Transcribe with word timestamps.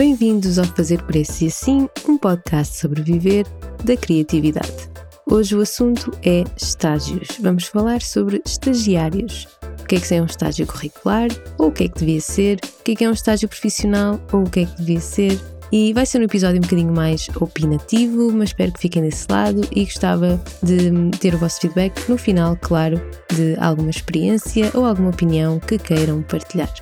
Bem-vindos 0.00 0.58
ao 0.58 0.64
Fazer 0.64 1.02
Preço 1.02 1.44
e 1.44 1.48
Assim, 1.48 1.86
um 2.08 2.16
podcast 2.16 2.74
sobre 2.74 3.02
viver 3.02 3.46
da 3.84 3.94
criatividade. 3.94 4.88
Hoje 5.30 5.54
o 5.54 5.60
assunto 5.60 6.10
é 6.22 6.42
estágios. 6.56 7.28
Vamos 7.38 7.64
falar 7.64 8.00
sobre 8.00 8.40
estagiários. 8.46 9.46
O 9.82 9.84
que 9.84 9.96
é 9.96 10.00
que 10.00 10.14
é 10.14 10.22
um 10.22 10.24
estágio 10.24 10.66
curricular, 10.66 11.28
ou 11.58 11.68
o 11.68 11.70
que 11.70 11.84
é 11.84 11.88
que 11.88 11.98
devia 11.98 12.20
ser, 12.22 12.58
o 12.80 12.82
que 12.82 12.92
é 12.92 12.94
que 12.94 13.04
é 13.04 13.10
um 13.10 13.12
estágio 13.12 13.46
profissional, 13.46 14.18
ou 14.32 14.44
o 14.44 14.50
que 14.50 14.60
é 14.60 14.64
que 14.64 14.76
devia 14.78 15.00
ser. 15.00 15.38
E 15.70 15.92
vai 15.92 16.06
ser 16.06 16.18
um 16.18 16.24
episódio 16.24 16.56
um 16.56 16.62
bocadinho 16.62 16.94
mais 16.94 17.28
opinativo, 17.38 18.32
mas 18.32 18.48
espero 18.48 18.72
que 18.72 18.80
fiquem 18.80 19.02
desse 19.02 19.26
lado 19.28 19.60
e 19.70 19.84
gostava 19.84 20.42
de 20.62 21.10
ter 21.18 21.34
o 21.34 21.38
vosso 21.38 21.60
feedback 21.60 22.08
no 22.08 22.16
final, 22.16 22.56
claro, 22.58 22.98
de 23.34 23.54
alguma 23.60 23.90
experiência 23.90 24.70
ou 24.72 24.86
alguma 24.86 25.10
opinião 25.10 25.60
que 25.60 25.76
queiram 25.76 26.22
partilhar. 26.22 26.72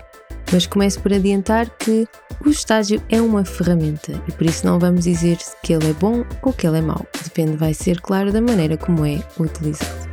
Mas 0.52 0.68
começo 0.68 1.00
por 1.00 1.12
adiantar 1.12 1.68
que 1.78 2.06
o 2.44 2.50
estágio 2.50 3.02
é 3.08 3.20
uma 3.20 3.44
ferramenta 3.44 4.12
e 4.28 4.32
por 4.32 4.46
isso 4.46 4.66
não 4.66 4.78
vamos 4.78 5.04
dizer 5.04 5.38
que 5.62 5.72
ele 5.72 5.90
é 5.90 5.92
bom 5.92 6.24
ou 6.42 6.52
que 6.52 6.66
ele 6.66 6.78
é 6.78 6.80
mau. 6.80 7.06
Depende, 7.24 7.56
vai 7.56 7.74
ser 7.74 8.00
claro, 8.00 8.32
da 8.32 8.40
maneira 8.40 8.76
como 8.76 9.04
é 9.04 9.18
utilizado. 9.38 10.08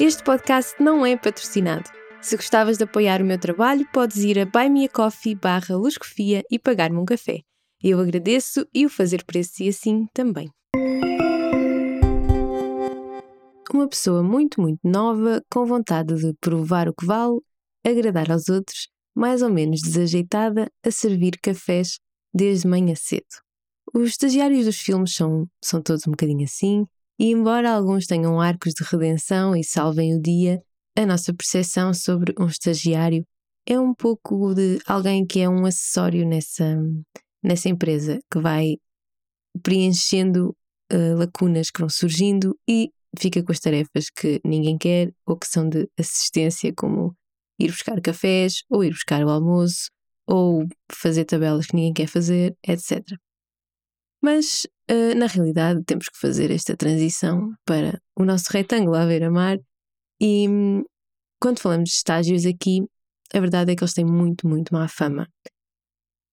Este 0.00 0.22
podcast 0.22 0.74
não 0.80 1.04
é 1.04 1.16
patrocinado. 1.16 1.90
Se 2.20 2.36
gostavas 2.36 2.78
de 2.78 2.84
apoiar 2.84 3.20
o 3.22 3.24
meu 3.24 3.38
trabalho, 3.38 3.86
podes 3.92 4.18
ir 4.18 4.38
a 4.38 4.46
buymeacoffee 4.46 5.34
barra 5.34 5.74
e 6.50 6.58
pagar-me 6.58 6.98
um 6.98 7.04
café. 7.04 7.40
Eu 7.82 8.00
agradeço 8.00 8.66
e 8.74 8.84
o 8.86 8.90
fazer 8.90 9.24
preço 9.24 9.62
e 9.62 9.68
assim 9.68 10.06
também 10.12 10.50
uma 13.76 13.88
pessoa 13.88 14.22
muito, 14.22 14.60
muito 14.60 14.80
nova, 14.84 15.42
com 15.50 15.66
vontade 15.66 16.14
de 16.14 16.34
provar 16.40 16.88
o 16.88 16.94
que 16.94 17.04
vale, 17.06 17.38
agradar 17.84 18.30
aos 18.30 18.48
outros, 18.48 18.88
mais 19.14 19.42
ou 19.42 19.50
menos 19.50 19.80
desajeitada 19.80 20.70
a 20.84 20.90
servir 20.90 21.38
cafés 21.42 21.98
desde 22.32 22.68
manhã 22.68 22.94
cedo. 22.96 23.26
Os 23.94 24.10
estagiários 24.10 24.66
dos 24.66 24.76
filmes 24.76 25.14
são, 25.14 25.46
são 25.64 25.82
todos 25.82 26.06
um 26.06 26.10
bocadinho 26.10 26.44
assim, 26.44 26.84
e 27.18 27.30
embora 27.30 27.72
alguns 27.72 28.06
tenham 28.06 28.40
arcos 28.40 28.74
de 28.74 28.84
redenção 28.84 29.56
e 29.56 29.64
salvem 29.64 30.14
o 30.14 30.20
dia, 30.20 30.62
a 30.96 31.06
nossa 31.06 31.34
percepção 31.34 31.92
sobre 31.94 32.34
um 32.38 32.46
estagiário 32.46 33.24
é 33.66 33.78
um 33.78 33.94
pouco 33.94 34.54
de 34.54 34.78
alguém 34.86 35.26
que 35.26 35.40
é 35.40 35.48
um 35.48 35.66
acessório 35.66 36.26
nessa, 36.26 36.76
nessa 37.42 37.68
empresa, 37.68 38.18
que 38.32 38.38
vai 38.40 38.76
preenchendo 39.62 40.56
uh, 40.92 41.16
lacunas 41.16 41.70
que 41.70 41.80
vão 41.80 41.88
surgindo 41.88 42.56
e 42.68 42.90
fica 43.18 43.42
com 43.42 43.52
as 43.52 43.60
tarefas 43.60 44.10
que 44.10 44.40
ninguém 44.44 44.78
quer 44.78 45.12
ou 45.26 45.36
que 45.36 45.46
são 45.46 45.68
de 45.68 45.88
assistência, 45.98 46.72
como 46.74 47.16
ir 47.58 47.70
buscar 47.70 48.00
cafés, 48.00 48.62
ou 48.68 48.84
ir 48.84 48.90
buscar 48.90 49.24
o 49.24 49.30
almoço, 49.30 49.90
ou 50.26 50.66
fazer 50.92 51.24
tabelas 51.24 51.66
que 51.66 51.74
ninguém 51.74 51.92
quer 51.92 52.06
fazer, 52.06 52.56
etc. 52.66 53.02
Mas, 54.22 54.66
uh, 54.90 55.14
na 55.16 55.26
realidade, 55.26 55.82
temos 55.84 56.08
que 56.08 56.18
fazer 56.18 56.50
esta 56.50 56.76
transição 56.76 57.52
para 57.64 58.00
o 58.16 58.24
nosso 58.24 58.52
retângulo 58.52 58.96
à 58.96 59.06
beira-mar 59.06 59.58
e 60.20 60.48
hum, 60.48 60.84
quando 61.40 61.60
falamos 61.60 61.90
de 61.90 61.96
estágios 61.96 62.44
aqui, 62.44 62.82
a 63.32 63.40
verdade 63.40 63.72
é 63.72 63.76
que 63.76 63.82
eles 63.82 63.94
têm 63.94 64.04
muito, 64.04 64.48
muito 64.48 64.72
má 64.74 64.88
fama. 64.88 65.28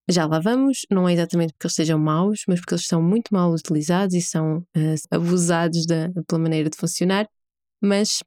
Já 0.07 0.25
lá 0.25 0.39
vamos, 0.39 0.85
não 0.89 1.09
é 1.09 1.13
exatamente 1.13 1.53
porque 1.53 1.65
eles 1.65 1.75
sejam 1.75 1.97
maus, 1.97 2.43
mas 2.47 2.59
porque 2.59 2.75
eles 2.75 2.85
são 2.85 3.01
muito 3.01 3.33
mal 3.33 3.51
utilizados 3.51 4.13
e 4.13 4.21
são 4.21 4.59
uh, 4.59 4.95
abusados 5.09 5.85
da, 5.85 6.11
pela 6.27 6.41
maneira 6.41 6.69
de 6.69 6.77
funcionar. 6.77 7.27
Mas 7.81 8.23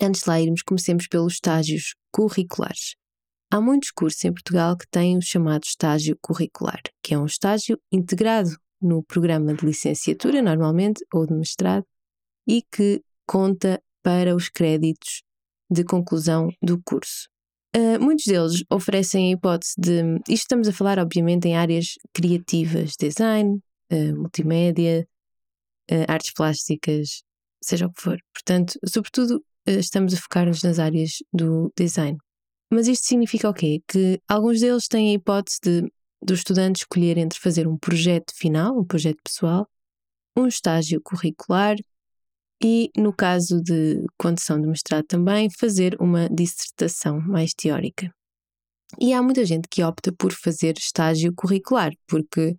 antes 0.00 0.22
de 0.22 0.28
lá 0.28 0.40
irmos, 0.40 0.62
comecemos 0.62 1.06
pelos 1.06 1.34
estágios 1.34 1.94
curriculares. 2.10 2.94
Há 3.50 3.60
muitos 3.60 3.90
cursos 3.90 4.22
em 4.24 4.32
Portugal 4.32 4.76
que 4.76 4.86
têm 4.90 5.16
o 5.16 5.22
chamado 5.22 5.64
estágio 5.64 6.16
curricular, 6.20 6.80
que 7.02 7.14
é 7.14 7.18
um 7.18 7.26
estágio 7.26 7.78
integrado 7.90 8.50
no 8.80 9.02
programa 9.02 9.54
de 9.54 9.64
licenciatura, 9.64 10.40
normalmente, 10.40 11.04
ou 11.12 11.26
de 11.26 11.34
mestrado, 11.34 11.84
e 12.46 12.62
que 12.62 13.02
conta 13.26 13.82
para 14.02 14.34
os 14.34 14.48
créditos 14.48 15.22
de 15.70 15.84
conclusão 15.84 16.50
do 16.62 16.80
curso. 16.82 17.28
Uh, 17.76 18.00
muitos 18.00 18.24
deles 18.24 18.64
oferecem 18.70 19.28
a 19.28 19.32
hipótese 19.32 19.74
de. 19.78 20.16
Isto 20.28 20.44
estamos 20.44 20.68
a 20.68 20.72
falar, 20.72 20.98
obviamente, 20.98 21.48
em 21.48 21.56
áreas 21.56 21.94
criativas, 22.12 22.94
design, 22.98 23.60
uh, 23.92 24.16
multimédia, 24.16 25.06
uh, 25.90 26.04
artes 26.08 26.32
plásticas, 26.32 27.22
seja 27.62 27.86
o 27.86 27.92
que 27.92 28.00
for. 28.00 28.18
Portanto, 28.32 28.78
sobretudo, 28.86 29.44
estamos 29.66 30.14
a 30.14 30.16
focar-nos 30.16 30.62
nas 30.62 30.78
áreas 30.78 31.18
do 31.32 31.70
design. 31.76 32.16
Mas 32.70 32.88
isto 32.88 33.06
significa 33.06 33.48
o 33.48 33.54
quê? 33.54 33.82
Que 33.86 34.20
alguns 34.28 34.60
deles 34.60 34.88
têm 34.88 35.10
a 35.10 35.14
hipótese 35.14 35.58
de 35.62 35.92
do 36.20 36.34
estudante 36.34 36.78
escolher 36.78 37.16
entre 37.16 37.38
fazer 37.38 37.66
um 37.66 37.76
projeto 37.76 38.32
final, 38.34 38.76
um 38.78 38.84
projeto 38.84 39.18
pessoal, 39.22 39.68
um 40.36 40.46
estágio 40.46 41.00
curricular 41.00 41.76
e, 42.62 42.90
no 42.96 43.12
caso 43.12 43.62
de 43.62 44.04
condição 44.18 44.60
de 44.60 44.66
mestrado 44.66 45.04
também, 45.04 45.48
fazer 45.50 45.96
uma 46.00 46.28
dissertação 46.28 47.20
mais 47.20 47.52
teórica. 47.54 48.10
E 49.00 49.12
há 49.12 49.22
muita 49.22 49.44
gente 49.44 49.68
que 49.68 49.82
opta 49.82 50.12
por 50.12 50.32
fazer 50.32 50.76
estágio 50.78 51.32
curricular, 51.34 51.92
porque 52.06 52.56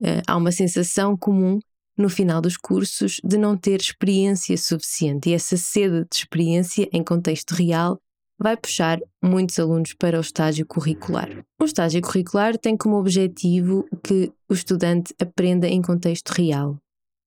uh, 0.00 0.22
há 0.26 0.36
uma 0.36 0.52
sensação 0.52 1.16
comum 1.16 1.58
no 1.96 2.08
final 2.08 2.40
dos 2.40 2.56
cursos 2.56 3.20
de 3.22 3.36
não 3.36 3.56
ter 3.56 3.80
experiência 3.80 4.56
suficiente 4.56 5.28
e 5.28 5.34
essa 5.34 5.56
sede 5.56 6.06
de 6.10 6.16
experiência 6.16 6.88
em 6.92 7.02
contexto 7.02 7.52
real 7.52 7.98
vai 8.38 8.56
puxar 8.56 8.98
muitos 9.22 9.58
alunos 9.58 9.94
para 9.94 10.18
o 10.18 10.20
estágio 10.20 10.66
curricular. 10.66 11.28
O 11.60 11.64
estágio 11.64 12.00
curricular 12.00 12.58
tem 12.58 12.76
como 12.76 12.96
objetivo 12.96 13.86
que 14.02 14.32
o 14.48 14.54
estudante 14.54 15.14
aprenda 15.20 15.68
em 15.68 15.80
contexto 15.80 16.30
real, 16.30 16.76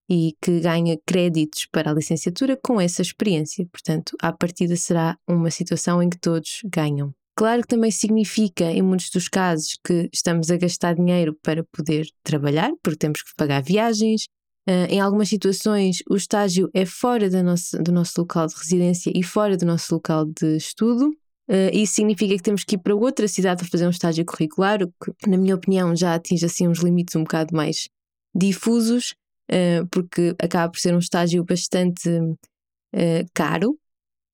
e 0.09 0.35
que 0.41 0.59
ganha 0.59 0.97
créditos 1.05 1.66
para 1.71 1.91
a 1.91 1.93
licenciatura 1.93 2.57
com 2.61 2.79
essa 2.79 3.01
experiência. 3.01 3.66
Portanto, 3.71 4.16
à 4.21 4.31
partida 4.31 4.75
será 4.75 5.17
uma 5.27 5.49
situação 5.49 6.01
em 6.01 6.09
que 6.09 6.19
todos 6.19 6.61
ganham. 6.66 7.13
Claro 7.38 7.63
que 7.63 7.67
também 7.67 7.91
significa, 7.91 8.71
em 8.71 8.81
muitos 8.81 9.09
dos 9.09 9.27
casos, 9.27 9.77
que 9.83 10.09
estamos 10.13 10.49
a 10.49 10.55
gastar 10.55 10.95
dinheiro 10.95 11.38
para 11.44 11.65
poder 11.65 12.07
trabalhar, 12.23 12.71
porque 12.81 12.97
temos 12.97 13.21
que 13.21 13.35
pagar 13.35 13.61
viagens. 13.61 14.27
Uh, 14.67 14.88
em 14.89 15.01
algumas 15.01 15.27
situações, 15.27 15.97
o 16.09 16.15
estágio 16.15 16.69
é 16.73 16.85
fora 16.85 17.29
do 17.29 17.44
nosso, 17.44 18.21
local 18.21 18.47
de 18.47 18.55
residência 18.55 19.11
e 19.13 19.21
fora 19.21 19.57
do 19.57 19.65
nosso 19.65 19.94
local 19.94 20.25
de 20.25 20.55
estudo. 20.55 21.09
Uh, 21.49 21.69
isso 21.73 21.95
significa 21.95 22.35
que 22.35 22.41
temos 22.41 22.63
que 22.63 22.75
ir 22.75 22.79
para 22.79 22.95
outra 22.95 23.27
cidade 23.27 23.61
para 23.61 23.69
fazer 23.69 23.85
um 23.85 23.91
estágio 23.91 24.25
curricular, 24.25 24.81
o 24.81 24.88
que, 24.88 25.29
na 25.29 25.38
minha 25.38 25.55
opinião, 25.55 25.94
já 25.94 26.15
atinge 26.15 26.45
assim 26.45 26.69
uns 26.69 26.79
limites 26.79 27.15
um 27.17 27.23
bocado 27.23 27.53
mais 27.53 27.89
difusos. 28.33 29.13
Uh, 29.51 29.85
porque 29.91 30.35
acaba 30.41 30.72
por 30.72 30.79
ser 30.79 30.95
um 30.95 31.00
estágio 31.00 31.44
bastante 31.44 32.09
uh, 32.09 33.25
caro 33.33 33.78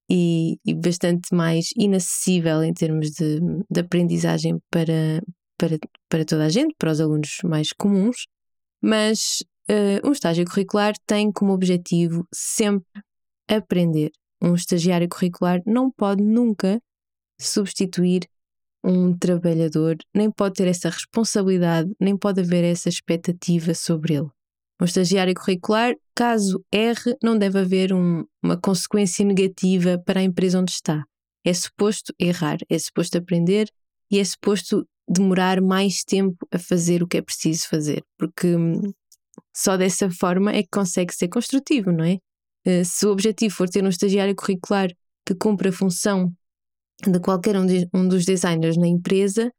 e, 0.09 0.57
e, 0.65 0.73
bastante 0.73 1.33
mais 1.33 1.71
inacessível 1.75 2.63
em 2.63 2.73
termos 2.73 3.11
de, 3.11 3.39
de 3.69 3.79
aprendizagem 3.79 4.59
para, 4.69 5.21
para, 5.57 5.77
para 6.09 6.25
toda 6.25 6.45
a 6.45 6.49
gente, 6.49 6.75
para 6.77 6.91
os 6.91 7.01
alunos 7.01 7.37
mais 7.43 7.71
comuns, 7.73 8.25
mas 8.81 9.43
uh, 9.69 10.07
um 10.07 10.11
estágio 10.11 10.45
curricular 10.45 10.93
tem 11.05 11.31
como 11.31 11.53
objetivo 11.53 12.27
sempre 12.33 13.01
aprender. 13.47 14.11
Um 14.41 14.55
estagiário 14.55 15.07
curricular 15.07 15.61
não 15.65 15.91
pode 15.91 16.23
nunca 16.23 16.81
substituir 17.39 18.27
um 18.83 19.15
trabalhador, 19.17 19.97
nem 20.13 20.31
pode 20.31 20.55
ter 20.55 20.67
essa 20.67 20.89
responsabilidade, 20.89 21.91
nem 21.99 22.17
pode 22.17 22.41
haver 22.41 22.63
essa 22.63 22.89
expectativa 22.89 23.73
sobre 23.73 24.15
ele. 24.15 24.29
Um 24.81 24.85
estagiário 24.85 25.35
curricular, 25.35 25.93
caso 26.15 26.65
erre, 26.71 27.15
não 27.21 27.37
deve 27.37 27.59
haver 27.59 27.93
um, 27.93 28.25
uma 28.41 28.59
consequência 28.59 29.23
negativa 29.23 30.01
para 30.03 30.21
a 30.21 30.23
empresa 30.23 30.59
onde 30.59 30.71
está. 30.71 31.03
É 31.45 31.53
suposto 31.53 32.11
errar, 32.17 32.57
é 32.67 32.79
suposto 32.79 33.15
aprender 33.15 33.69
e 34.09 34.17
é 34.17 34.23
suposto 34.23 34.83
demorar 35.07 35.61
mais 35.61 36.03
tempo 36.03 36.47
a 36.51 36.57
fazer 36.57 37.03
o 37.03 37.07
que 37.07 37.17
é 37.17 37.21
preciso 37.21 37.67
fazer, 37.67 38.03
porque 38.17 38.55
hum, 38.55 38.91
só 39.55 39.77
dessa 39.77 40.09
forma 40.09 40.51
é 40.51 40.63
que 40.63 40.69
consegue 40.71 41.13
ser 41.13 41.27
construtivo, 41.27 41.91
não 41.91 42.03
é? 42.03 42.17
Uh, 42.65 42.83
se 42.83 43.05
o 43.05 43.11
objetivo 43.11 43.53
for 43.53 43.69
ter 43.69 43.83
um 43.83 43.89
estagiário 43.89 44.35
curricular 44.35 44.89
que 45.27 45.35
cumpra 45.35 45.69
a 45.69 45.73
função 45.73 46.33
de 47.05 47.19
qualquer 47.19 47.55
um, 47.55 47.67
de, 47.67 47.87
um 47.93 48.07
dos 48.07 48.25
designers 48.25 48.77
na 48.77 48.87
empresa, 48.87 49.51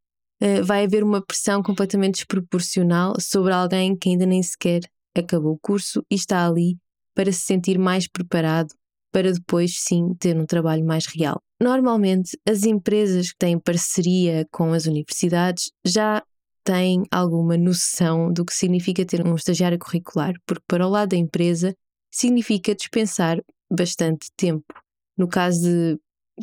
uh, 0.43 0.65
vai 0.65 0.85
haver 0.85 1.05
uma 1.05 1.25
pressão 1.25 1.63
completamente 1.63 2.17
desproporcional 2.17 3.15
sobre 3.21 3.53
alguém 3.53 3.97
que 3.97 4.09
ainda 4.09 4.27
nem 4.27 4.43
sequer 4.43 4.81
acabou 5.21 5.53
o 5.53 5.59
curso 5.59 6.05
e 6.11 6.15
está 6.15 6.47
ali 6.47 6.79
para 7.15 7.33
se 7.33 7.41
sentir 7.41 7.79
mais 7.79 8.09
preparado 8.09 8.75
para 9.13 9.33
depois 9.33 9.79
sim 9.79 10.15
ter 10.15 10.37
um 10.39 10.47
trabalho 10.47 10.85
mais 10.85 11.07
real. 11.07 11.41
Normalmente, 11.61 12.37
as 12.49 12.65
empresas 12.65 13.31
que 13.31 13.39
têm 13.39 13.59
parceria 13.59 14.47
com 14.51 14.73
as 14.73 14.87
universidades 14.87 15.71
já 15.85 16.23
têm 16.65 17.05
alguma 17.11 17.57
noção 17.57 18.33
do 18.33 18.45
que 18.45 18.55
significa 18.55 19.05
ter 19.05 19.25
um 19.27 19.35
estagiário 19.35 19.79
curricular, 19.79 20.33
porque 20.47 20.65
para 20.67 20.87
o 20.87 20.91
lado 20.91 21.11
da 21.11 21.17
empresa 21.17 21.75
significa 22.11 22.75
dispensar 22.75 23.43
bastante 23.71 24.29
tempo. 24.37 24.75
No 25.17 25.29
caso 25.29 25.61
de 25.63 25.99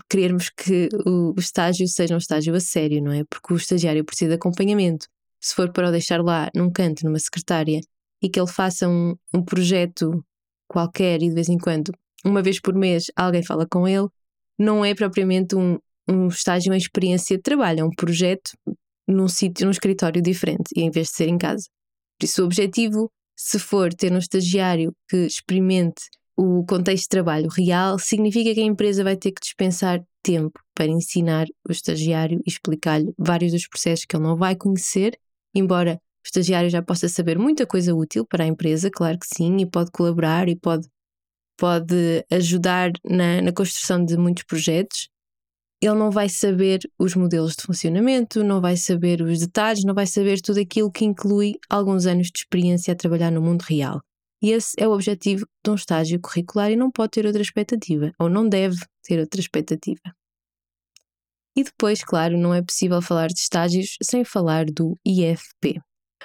querermos 0.10 0.50
que 0.50 0.90
o, 1.06 1.34
estágio 1.38 1.88
seja 1.88 2.16
um 2.16 2.18
estágio 2.18 2.54
a 2.54 2.60
sério, 2.60 3.02
não 3.02 3.12
é? 3.12 3.24
Porque 3.24 3.54
o 3.54 3.58
estagiário 3.58 4.06
precisa 4.06 4.30
de 4.30 4.36
acompanhamento. 4.36 5.08
Se 5.40 5.56
for 5.56 5.72
para 5.72 5.90
o 5.90 5.92
deixar 5.92 6.22
lá 6.22 6.50
num 6.56 6.72
canto, 6.72 7.06
numa 7.06 7.20
secretária, 7.20 7.82
e 8.22 8.30
que 8.30 8.40
ele 8.40 8.50
faça 8.50 8.88
um, 8.88 9.16
um 9.34 9.44
projeto 9.44 10.24
qualquer 10.68 11.22
e 11.22 11.30
de 11.30 11.34
vez 11.34 11.50
em 11.50 11.58
quando, 11.58 11.92
uma 12.24 12.42
vez 12.42 12.60
por 12.60 12.76
mês, 12.76 13.06
alguém 13.16 13.44
fala 13.44 13.66
com 13.66 13.88
ele, 13.88 14.08
não 14.58 14.84
é 14.84 14.94
propriamente 14.94 15.56
um, 15.56 15.78
um 16.08 16.28
estágio, 16.28 16.72
uma 16.72 16.78
experiência 16.78 17.38
de 17.38 17.42
trabalho, 17.44 17.82
é 17.82 17.84
um 17.84 17.90
projeto 17.90 18.52
num 19.08 19.28
sítio, 19.28 19.66
num 19.66 19.72
escritório 19.72 20.22
diferente, 20.22 20.70
em 20.76 20.92
vez 20.92 21.08
de 21.08 21.16
ser 21.16 21.28
em 21.28 21.38
casa. 21.38 21.68
Por 22.20 22.26
isso, 22.26 22.42
o 22.42 22.46
objetivo, 22.46 23.10
se 23.36 23.58
for 23.58 23.94
ter 23.94 24.12
um 24.12 24.18
estagiário 24.18 24.94
que 25.10 25.26
experimente 25.26 26.04
o 26.38 26.64
contexto 26.66 27.04
de 27.04 27.10
trabalho 27.10 27.50
real, 27.50 27.98
significa 27.98 28.54
que 28.54 28.62
a 28.62 28.66
empresa 28.66 29.04
vai 29.04 29.18
ter 29.18 29.32
que 29.32 29.42
dispensar 29.42 30.02
tempo 30.22 30.60
para 30.74 30.88
ensinar 30.88 31.48
o 31.68 31.72
estagiário 31.72 32.40
e 32.46 32.50
explicar-lhe 32.50 33.14
vários 33.18 33.52
dos 33.52 33.68
processos 33.68 34.06
que 34.06 34.16
ele 34.16 34.24
não 34.24 34.36
vai 34.36 34.56
conhecer, 34.56 35.18
embora 35.56 36.00
o 36.24 36.26
estagiário 36.26 36.70
já 36.70 36.82
possa 36.82 37.08
saber 37.08 37.38
muita 37.38 37.66
coisa 37.66 37.96
útil 37.96 38.26
para 38.26 38.44
a 38.44 38.48
empresa, 38.48 38.90
claro 38.92 39.18
que 39.18 39.28
sim, 39.28 39.58
e 39.58 39.66
pode 39.66 39.92
colaborar 39.92 40.50
e 40.50 40.56
pode, 40.56 40.88
pode 41.58 42.26
ajudar 42.32 42.92
na, 43.04 43.42
na 43.42 43.54
construção 43.54 44.04
de 44.04 44.18
muitos 44.18 44.44
projetos, 44.44 45.10
ele 45.82 45.96
não 45.96 46.12
vai 46.12 46.28
saber 46.28 46.80
os 47.00 47.16
modelos 47.16 47.56
de 47.56 47.64
funcionamento, 47.64 48.44
não 48.44 48.60
vai 48.60 48.76
saber 48.76 49.22
os 49.22 49.40
detalhes, 49.40 49.86
não 49.86 49.94
vai 49.94 50.06
saber 50.06 50.42
tudo 50.42 50.60
aquilo 50.60 50.92
que 50.92 51.06
inclui 51.06 51.54
alguns 51.70 52.06
anos 52.06 52.28
de 52.28 52.40
experiência 52.40 52.92
a 52.92 52.98
trabalhar 52.98 53.32
no 53.32 53.42
mundo 53.42 53.62
real. 53.62 54.02
E 54.42 54.52
esse 54.52 54.74
é 54.78 54.88
o 54.88 54.92
objetivo 54.92 55.46
de 55.64 55.72
um 55.72 55.76
estágio 55.76 56.20
curricular 56.20 56.72
e 56.72 56.76
não 56.76 56.92
pode 56.92 57.12
ter 57.12 57.26
outra 57.26 57.42
expectativa, 57.42 58.12
ou 58.20 58.30
não 58.30 58.48
deve 58.48 58.78
ter 59.04 59.20
outra 59.20 59.40
expectativa. 59.40 60.02
E 61.56 61.64
depois, 61.64 62.04
claro, 62.04 62.38
não 62.38 62.54
é 62.54 62.62
possível 62.62 63.02
falar 63.02 63.28
de 63.28 63.40
estágios 63.40 63.98
sem 64.02 64.24
falar 64.24 64.66
do 64.66 64.98
IFP. 65.06 65.82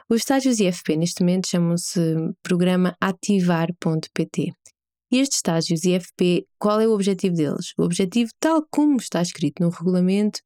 Os 0.08 0.18
estágios 0.18 0.60
IFP 0.60 0.96
neste 0.96 1.22
momento 1.22 1.48
chamam-se 1.48 2.00
Programa 2.42 2.96
Ativar.pt 3.00 4.52
e 5.14 5.18
estes 5.18 5.38
estágios 5.38 5.84
IFP, 5.84 6.44
qual 6.58 6.80
é 6.80 6.88
o 6.88 6.92
objetivo 6.92 7.36
deles? 7.36 7.72
O 7.78 7.84
objetivo, 7.84 8.32
tal 8.40 8.66
como 8.68 8.96
está 8.96 9.22
escrito 9.22 9.62
no 9.62 9.70
regulamento, 9.70 10.40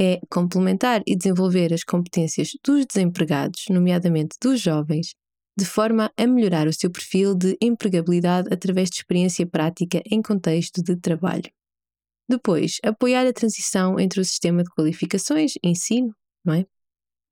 é 0.00 0.18
complementar 0.28 1.02
e 1.06 1.16
desenvolver 1.16 1.72
as 1.72 1.84
competências 1.84 2.50
dos 2.64 2.84
desempregados, 2.84 3.66
nomeadamente 3.70 4.36
dos 4.42 4.60
jovens, 4.60 5.14
de 5.56 5.64
forma 5.64 6.10
a 6.16 6.26
melhorar 6.26 6.66
o 6.66 6.72
seu 6.72 6.90
perfil 6.90 7.32
de 7.32 7.56
empregabilidade 7.62 8.48
através 8.52 8.90
de 8.90 8.96
experiência 8.96 9.46
prática 9.46 10.02
em 10.10 10.20
contexto 10.20 10.82
de 10.82 10.96
trabalho. 10.96 11.50
Depois, 12.28 12.78
apoiar 12.82 13.24
a 13.24 13.32
transição 13.32 14.00
entre 14.00 14.20
o 14.20 14.24
sistema 14.24 14.64
de 14.64 14.70
qualificações, 14.70 15.52
ensino, 15.62 16.12
não 16.44 16.54
é? 16.54 16.66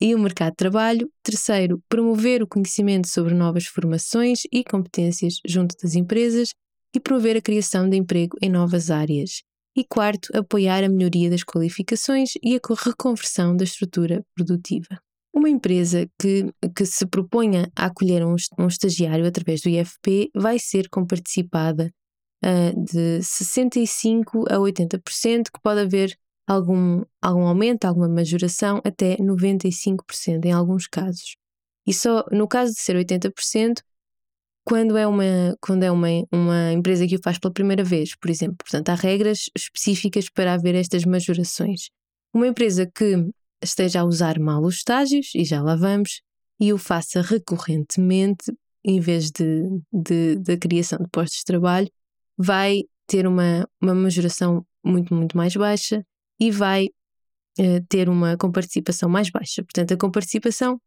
E 0.00 0.14
o 0.14 0.18
mercado 0.18 0.50
de 0.50 0.56
trabalho. 0.56 1.10
Terceiro, 1.22 1.82
promover 1.88 2.42
o 2.42 2.46
conhecimento 2.46 3.08
sobre 3.08 3.34
novas 3.34 3.66
formações 3.66 4.42
e 4.52 4.62
competências 4.62 5.40
junto 5.46 5.74
das 5.82 5.94
empresas 5.94 6.50
e 6.94 7.00
promover 7.00 7.36
a 7.36 7.42
criação 7.42 7.88
de 7.88 7.96
emprego 7.96 8.36
em 8.42 8.50
novas 8.50 8.90
áreas. 8.90 9.42
E 9.76 9.84
quarto, 9.84 10.34
apoiar 10.36 10.82
a 10.82 10.88
melhoria 10.88 11.28
das 11.28 11.44
qualificações 11.44 12.30
e 12.42 12.56
a 12.56 12.60
reconversão 12.84 13.54
da 13.54 13.64
estrutura 13.64 14.24
produtiva. 14.34 14.98
Uma 15.34 15.50
empresa 15.50 16.08
que, 16.18 16.50
que 16.74 16.86
se 16.86 17.04
proponha 17.06 17.70
a 17.76 17.86
acolher 17.86 18.24
um, 18.24 18.36
um 18.58 18.68
estagiário 18.68 19.26
através 19.26 19.60
do 19.60 19.68
IFP 19.68 20.30
vai 20.34 20.58
ser 20.58 20.88
comparticipada 20.88 21.92
uh, 22.42 22.84
de 22.84 23.18
65% 23.20 24.44
a 24.48 24.56
80%, 24.56 25.50
que 25.52 25.60
pode 25.62 25.80
haver 25.80 26.16
algum, 26.46 27.02
algum 27.20 27.46
aumento, 27.46 27.84
alguma 27.84 28.08
majoração, 28.08 28.80
até 28.84 29.16
95% 29.16 30.44
em 30.44 30.52
alguns 30.52 30.86
casos. 30.86 31.36
E 31.86 31.92
só 31.92 32.24
no 32.30 32.46
caso 32.46 32.72
de 32.72 32.80
ser 32.80 32.96
80%, 32.96 33.80
quando 34.64 34.96
é 34.96 35.06
uma, 35.06 35.56
quando 35.60 35.84
é 35.84 35.90
uma, 35.90 36.08
uma 36.32 36.72
empresa 36.72 37.06
que 37.06 37.16
o 37.16 37.22
faz 37.22 37.38
pela 37.38 37.54
primeira 37.54 37.84
vez, 37.84 38.16
por 38.16 38.28
exemplo. 38.30 38.56
Portanto, 38.58 38.88
há 38.88 38.94
regras 38.94 39.48
específicas 39.56 40.28
para 40.28 40.54
haver 40.54 40.74
estas 40.74 41.04
majorações. 41.04 41.88
Uma 42.34 42.48
empresa 42.48 42.84
que 42.84 43.28
esteja 43.62 44.00
a 44.00 44.04
usar 44.04 44.40
mal 44.40 44.62
os 44.62 44.76
estágios, 44.76 45.30
e 45.34 45.44
já 45.44 45.62
lá 45.62 45.76
vamos, 45.76 46.20
e 46.58 46.72
o 46.72 46.78
faça 46.78 47.22
recorrentemente, 47.22 48.52
em 48.84 48.98
vez 48.98 49.30
de, 49.30 49.62
de, 49.92 50.36
da 50.36 50.56
criação 50.56 50.98
de 50.98 51.08
postos 51.10 51.38
de 51.38 51.44
trabalho, 51.44 51.88
vai 52.36 52.82
ter 53.06 53.26
uma, 53.26 53.68
uma 53.80 53.94
majoração 53.94 54.66
muito, 54.84 55.14
muito 55.14 55.36
mais 55.36 55.54
baixa 55.54 56.04
e 56.38 56.50
vai 56.50 56.86
uh, 57.58 57.84
ter 57.88 58.08
uma 58.08 58.36
comparticipação 58.36 59.08
mais 59.08 59.30
baixa. 59.30 59.62
Portanto, 59.62 59.94
a 59.94 59.96
comparticipação 59.96 60.80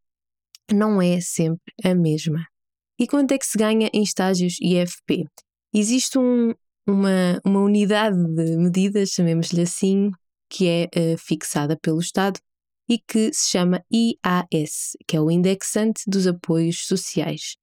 não 0.72 1.01
é 1.01 1.19
sempre 1.19 1.74
a 1.84 1.94
mesma. 1.96 2.46
E 3.00 3.07
quanto 3.07 3.31
é 3.31 3.38
que 3.38 3.46
se 3.46 3.57
ganha 3.57 3.90
em 3.94 4.04
estágios 4.04 4.57
IFP? 4.62 5.25
Existe 5.74 6.19
um, 6.19 6.54
uma, 6.86 7.40
uma 7.46 7.62
unidade 7.62 8.18
de 8.18 8.57
medidas, 8.57 9.10
chamemos-lhe 9.10 9.62
assim, 9.62 10.12
que 10.50 10.68
é 10.68 10.86
uh, 10.86 11.18
fixada 11.18 11.78
pelo 11.78 12.00
Estado 12.00 12.40
e 12.90 12.98
que 12.98 13.31
se 13.31 13.52
chama 13.52 13.84
IAS, 13.94 14.98
que 15.07 15.16
é 15.16 15.22
o 15.22 15.30
Indexante 15.30 16.04
dos 16.07 16.25
Apoios 16.25 16.88
Sociais, 16.88 17.56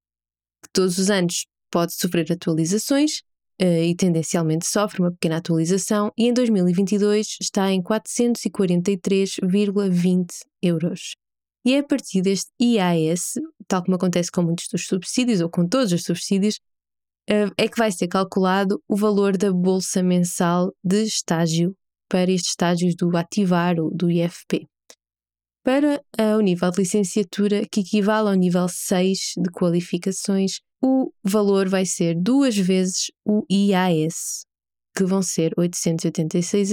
que 0.62 0.70
todos 0.72 0.98
os 0.98 1.10
anos 1.10 1.46
pode 1.70 1.94
sofrer 1.94 2.30
atualizações 2.30 3.22
e 3.58 3.94
tendencialmente 3.94 4.66
sofre 4.66 5.00
uma 5.00 5.10
pequena 5.10 5.38
atualização 5.38 6.12
e 6.16 6.26
em 6.26 6.32
2022 6.32 7.38
está 7.40 7.72
em 7.72 7.82
443,20 7.82 10.26
euros. 10.62 11.16
E 11.64 11.74
é 11.74 11.78
a 11.78 11.84
partir 11.84 12.22
deste 12.22 12.52
IAS, 12.60 13.32
tal 13.66 13.82
como 13.82 13.96
acontece 13.96 14.30
com 14.30 14.42
muitos 14.42 14.68
dos 14.70 14.86
subsídios 14.86 15.40
ou 15.40 15.50
com 15.50 15.66
todos 15.66 15.92
os 15.92 16.04
subsídios, 16.04 16.60
eh, 17.28 17.50
é 17.56 17.68
que 17.68 17.76
vai 17.76 17.90
ser 17.90 18.06
calculado 18.06 18.80
o 18.86 18.96
valor 18.96 19.36
da 19.36 19.52
bolsa 19.52 20.00
mensal 20.02 20.72
de 20.84 21.02
estágio 21.02 21.74
para 22.08 22.30
estes 22.30 22.50
estágios 22.50 22.94
do 22.94 23.16
ativar 23.16 23.80
ou 23.80 23.90
do 23.92 24.08
IFP. 24.10 24.68
Para 25.64 26.00
o 26.38 26.40
nível 26.40 26.70
de 26.70 26.82
licenciatura, 26.82 27.66
que 27.68 27.80
equivale 27.80 28.28
ao 28.28 28.34
nível 28.34 28.68
6 28.68 29.32
de 29.36 29.50
qualificações, 29.50 30.60
o 30.82 31.10
valor 31.22 31.68
vai 31.68 31.84
ser 31.86 32.14
duas 32.14 32.56
vezes 32.56 33.10
o 33.24 33.44
IAS, 33.50 34.44
que 34.96 35.04
vão 35.04 35.22
ser 35.22 35.54
886,40 35.56 36.72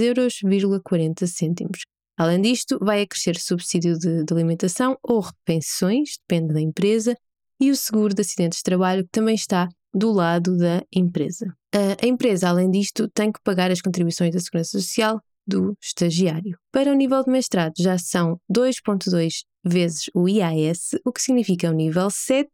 euros. 1.60 1.80
Além 2.16 2.40
disto, 2.40 2.78
vai 2.80 3.02
acrescer 3.02 3.36
subsídio 3.36 3.98
de, 3.98 4.24
de 4.24 4.32
alimentação 4.32 4.96
ou 5.02 5.20
repensões, 5.20 6.16
depende 6.28 6.54
da 6.54 6.60
empresa, 6.60 7.16
e 7.60 7.70
o 7.70 7.76
seguro 7.76 8.14
de 8.14 8.20
acidentes 8.22 8.58
de 8.58 8.64
trabalho, 8.64 9.04
que 9.04 9.10
também 9.10 9.34
está 9.34 9.68
do 9.92 10.12
lado 10.12 10.56
da 10.56 10.82
empresa. 10.92 11.54
A 11.72 12.06
empresa, 12.06 12.48
além 12.48 12.70
disto, 12.70 13.08
tem 13.08 13.32
que 13.32 13.40
pagar 13.42 13.70
as 13.70 13.80
contribuições 13.80 14.32
da 14.32 14.40
Segurança 14.40 14.78
Social 14.78 15.20
do 15.46 15.76
estagiário. 15.80 16.56
Para 16.72 16.90
o 16.90 16.94
nível 16.94 17.22
de 17.22 17.30
mestrado, 17.30 17.74
já 17.78 17.98
são 17.98 18.40
2,2 18.52 19.44
vezes 19.64 20.10
o 20.14 20.28
IAS, 20.28 20.90
o 21.04 21.12
que 21.12 21.22
significa 21.22 21.70
o 21.70 21.74
nível 21.74 22.10
7, 22.10 22.48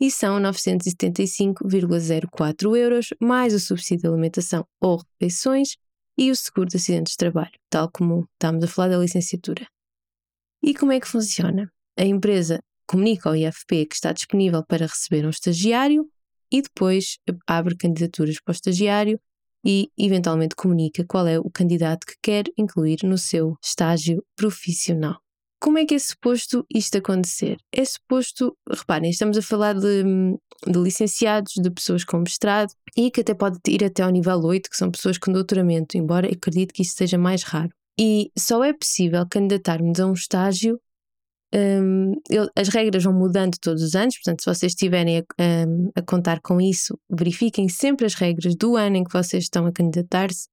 e 0.00 0.10
são 0.10 0.40
975,04 0.40 2.76
euros, 2.76 3.08
mais 3.20 3.54
o 3.54 3.60
subsídio 3.60 4.02
de 4.02 4.08
alimentação 4.08 4.66
ou 4.80 5.00
refeições, 5.20 5.76
e 6.18 6.30
o 6.30 6.36
seguro 6.36 6.68
de 6.68 6.76
acidentes 6.76 7.12
de 7.12 7.18
trabalho, 7.18 7.52
tal 7.68 7.90
como 7.90 8.26
estamos 8.32 8.64
a 8.64 8.68
falar 8.68 8.88
da 8.88 8.98
licenciatura. 8.98 9.66
E 10.62 10.74
como 10.74 10.92
é 10.92 11.00
que 11.00 11.06
funciona? 11.06 11.70
A 11.98 12.04
empresa 12.04 12.62
comunica 12.86 13.28
ao 13.28 13.36
IFP 13.36 13.86
que 13.86 13.94
está 13.94 14.12
disponível 14.12 14.64
para 14.64 14.86
receber 14.86 15.26
um 15.26 15.30
estagiário 15.30 16.08
e 16.50 16.62
depois 16.62 17.18
abre 17.46 17.76
candidaturas 17.76 18.40
para 18.40 18.52
o 18.52 18.54
estagiário 18.54 19.20
e, 19.64 19.90
eventualmente, 19.98 20.54
comunica 20.54 21.04
qual 21.04 21.26
é 21.26 21.38
o 21.38 21.50
candidato 21.50 22.06
que 22.06 22.14
quer 22.22 22.44
incluir 22.56 22.98
no 23.02 23.18
seu 23.18 23.56
estágio 23.62 24.24
profissional. 24.36 25.20
Como 25.58 25.78
é 25.78 25.86
que 25.86 25.94
é 25.94 25.98
suposto 25.98 26.66
isto 26.72 26.98
acontecer? 26.98 27.56
É 27.72 27.84
suposto, 27.84 28.56
reparem, 28.70 29.10
estamos 29.10 29.38
a 29.38 29.42
falar 29.42 29.74
de, 29.74 30.02
de, 30.66 30.78
licenciados, 30.78 31.54
de 31.54 31.70
pessoas 31.70 32.04
com 32.04 32.18
mestrado 32.18 32.72
e 32.96 33.10
que 33.10 33.22
até 33.22 33.34
pode 33.34 33.58
ir 33.68 33.82
até 33.84 34.02
ao 34.02 34.10
nível 34.10 34.38
8, 34.38 34.68
que 34.68 34.76
são 34.76 34.90
pessoas 34.90 35.16
com 35.18 35.32
doutoramento, 35.32 35.96
embora 35.96 36.28
acredito 36.28 36.74
que 36.74 36.82
isso 36.82 36.94
seja 36.96 37.16
mais 37.16 37.42
raro. 37.42 37.70
E 37.98 38.30
só 38.38 38.62
é 38.62 38.72
possível 38.74 39.26
candidatarmos 39.28 39.98
a 39.98 40.06
um 40.06 40.12
estágio. 40.12 40.78
Um, 41.54 42.12
as 42.54 42.68
regras 42.68 43.04
vão 43.04 43.14
mudando 43.14 43.56
todos 43.58 43.82
os 43.82 43.94
anos, 43.94 44.16
portanto, 44.16 44.42
se 44.42 44.54
vocês 44.54 44.72
estiverem 44.72 45.18
a, 45.18 45.22
um, 45.66 45.90
a 45.94 46.02
contar 46.02 46.40
com 46.40 46.60
isso, 46.60 46.98
verifiquem 47.08 47.68
sempre 47.68 48.04
as 48.04 48.14
regras 48.14 48.54
do 48.54 48.76
ano 48.76 48.96
em 48.96 49.04
que 49.04 49.12
vocês 49.12 49.44
estão 49.44 49.64
a 49.64 49.72
candidatar-se. 49.72 50.48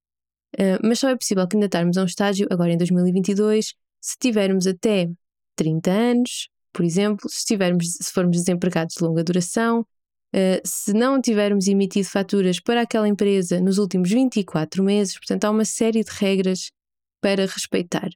Uh, 0.54 0.78
mas 0.82 1.00
só 1.00 1.08
é 1.08 1.16
possível 1.16 1.46
candidatarmos 1.46 1.98
a 1.98 2.02
um 2.02 2.06
estágio 2.06 2.46
agora 2.50 2.72
em 2.72 2.78
2022 2.78 3.74
se 4.04 4.16
tivermos 4.18 4.66
até 4.66 5.10
30 5.56 5.90
anos, 5.90 6.48
por 6.72 6.84
exemplo, 6.84 7.26
se, 7.30 7.44
tivermos, 7.46 7.94
se 8.00 8.12
formos 8.12 8.36
desempregados 8.36 8.96
de 8.96 9.02
longa 9.04 9.24
duração, 9.24 9.86
Uh, 10.34 10.58
se 10.64 10.92
não 10.92 11.22
tivermos 11.22 11.68
emitido 11.68 12.08
faturas 12.08 12.58
para 12.58 12.80
aquela 12.80 13.06
empresa 13.06 13.60
nos 13.60 13.78
últimos 13.78 14.10
24 14.10 14.82
meses, 14.82 15.14
portanto, 15.14 15.44
há 15.44 15.50
uma 15.50 15.64
série 15.64 16.02
de 16.02 16.10
regras 16.10 16.72
para 17.20 17.46
respeitar. 17.46 18.08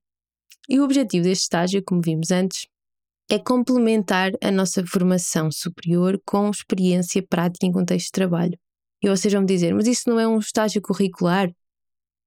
E 0.69 0.81
o 0.81 0.83
objetivo 0.83 1.23
deste 1.23 1.43
estágio, 1.43 1.81
como 1.81 2.03
vimos 2.03 2.33
antes, 2.33 2.67
é 3.31 3.39
complementar 3.39 4.33
a 4.43 4.51
nossa 4.51 4.85
formação 4.85 5.49
superior 5.53 6.21
com 6.27 6.51
experiência 6.51 7.23
prática 7.23 7.65
em 7.65 7.71
contexto 7.71 8.07
de 8.07 8.13
trabalho. 8.13 8.59
E 9.01 9.09
vocês 9.09 9.33
vão 9.33 9.43
me 9.43 9.47
dizer, 9.47 9.73
mas 9.73 9.87
isso 9.87 10.11
não 10.11 10.19
é 10.19 10.27
um 10.27 10.41
estágio 10.41 10.83
curricular? 10.83 11.49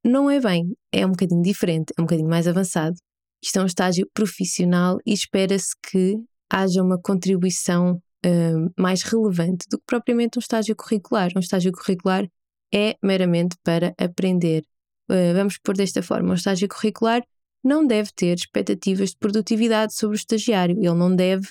Não 0.06 0.32
é 0.32 0.40
bem, 0.40 0.74
é 0.90 1.06
um 1.06 1.12
bocadinho 1.12 1.42
diferente, 1.42 1.92
é 1.98 2.02
um 2.02 2.06
bocadinho 2.06 2.30
mais 2.30 2.48
avançado. 2.48 2.96
Isto 3.44 3.60
é 3.60 3.64
um 3.64 3.66
estágio 3.66 4.08
profissional 4.14 5.00
e 5.06 5.14
espera-se 5.14 5.74
que 5.90 6.18
haja 6.50 6.82
uma 6.84 7.00
contribuição 7.02 8.02
uh, 8.26 8.74
mais 8.78 9.02
relevante 9.02 9.66
do 9.70 9.78
que 9.78 9.86
propriamente 9.86 10.38
um 10.38 10.42
estágio 10.42 10.76
curricular. 10.76 11.32
Um 11.36 11.40
estágio 11.40 11.72
curricular 11.72 12.28
é 12.74 12.96
meramente 13.04 13.56
para 13.64 13.94
aprender. 13.98 14.64
Uh, 15.10 15.34
vamos 15.34 15.58
pôr 15.58 15.76
desta 15.76 16.04
forma: 16.04 16.32
um 16.32 16.36
estágio 16.36 16.68
curricular 16.68 17.24
não 17.64 17.86
deve 17.86 18.10
ter 18.16 18.38
expectativas 18.38 19.12
de 19.12 19.18
produtividade 19.18 19.94
sobre 19.94 20.16
o 20.16 20.20
estagiário, 20.20 20.78
ele 20.78 20.96
não 20.96 21.16
deve 21.16 21.48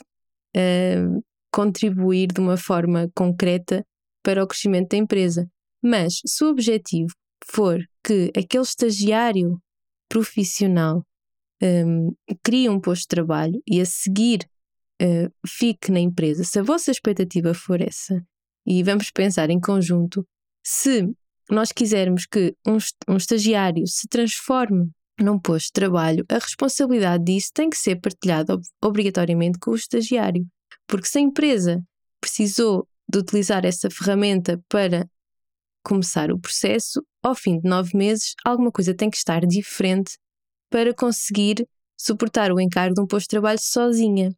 uh, 0.56 1.24
contribuir 1.52 2.28
de 2.28 2.40
uma 2.40 2.56
forma 2.56 3.10
concreta 3.14 3.84
para 4.22 4.42
o 4.42 4.46
crescimento 4.46 4.90
da 4.90 4.96
empresa. 4.96 5.48
Mas 5.82 6.20
se 6.26 6.44
o 6.44 6.50
objetivo 6.50 7.12
for 7.46 7.80
que 8.04 8.30
aquele 8.36 8.64
estagiário 8.64 9.58
profissional 10.08 11.04
um, 11.62 12.14
crie 12.42 12.68
um 12.68 12.80
posto 12.80 13.02
de 13.02 13.08
trabalho 13.08 13.62
e 13.66 13.80
a 13.80 13.86
seguir 13.86 14.48
uh, 15.02 15.32
fique 15.46 15.90
na 15.90 16.00
empresa, 16.00 16.44
se 16.44 16.58
a 16.58 16.62
vossa 16.62 16.90
expectativa 16.90 17.54
for 17.54 17.80
essa, 17.80 18.24
e 18.66 18.82
vamos 18.82 19.10
pensar 19.10 19.50
em 19.50 19.60
conjunto, 19.60 20.26
se 20.62 21.08
nós 21.50 21.72
quisermos 21.72 22.26
que 22.26 22.54
um, 22.66 22.78
um 23.08 23.16
estagiário 23.16 23.86
se 23.86 24.06
transforme 24.08 24.90
num 25.18 25.38
posto 25.38 25.66
de 25.66 25.72
trabalho, 25.72 26.24
a 26.28 26.34
responsabilidade 26.34 27.24
disso 27.24 27.50
tem 27.52 27.68
que 27.68 27.76
ser 27.76 27.96
partilhada 28.00 28.54
ob 28.54 28.62
obrigatoriamente 28.82 29.58
com 29.58 29.72
o 29.72 29.74
estagiário. 29.74 30.46
Porque 30.86 31.06
se 31.06 31.18
a 31.18 31.20
empresa 31.20 31.82
precisou 32.20 32.88
de 33.08 33.18
utilizar 33.18 33.64
essa 33.64 33.90
ferramenta 33.90 34.62
para 34.68 35.08
começar 35.82 36.30
o 36.30 36.38
processo, 36.38 37.04
ao 37.22 37.34
fim 37.34 37.58
de 37.58 37.68
nove 37.68 37.96
meses, 37.96 38.34
alguma 38.44 38.70
coisa 38.70 38.94
tem 38.94 39.10
que 39.10 39.16
estar 39.16 39.44
diferente 39.46 40.16
para 40.70 40.94
conseguir 40.94 41.66
suportar 41.96 42.52
o 42.52 42.60
encargo 42.60 42.94
de 42.94 43.00
um 43.02 43.06
posto 43.06 43.26
de 43.26 43.30
trabalho 43.30 43.58
sozinha. 43.60 44.30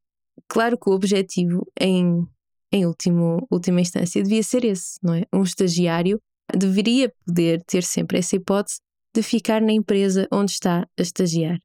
Claro 0.49 0.79
que 0.79 0.91
o 0.91 0.93
objetivo, 0.93 1.65
em, 1.81 2.27
em 2.73 2.87
último, 2.87 3.47
última 3.51 3.81
instância, 3.81 4.23
devia 4.23 4.43
ser 4.43 4.65
esse, 4.65 4.99
não 5.03 5.15
é? 5.15 5.25
Um 5.33 5.43
estagiário 5.43 6.21
deveria 6.57 7.12
poder 7.25 7.62
ter 7.65 7.83
sempre 7.85 8.19
essa 8.19 8.37
hipótese 8.37 8.81
de 9.15 9.23
ficar 9.23 9.61
na 9.61 9.73
empresa 9.73 10.27
onde 10.33 10.53
está 10.53 10.87
a 10.99 11.03
estagiar 11.03 11.59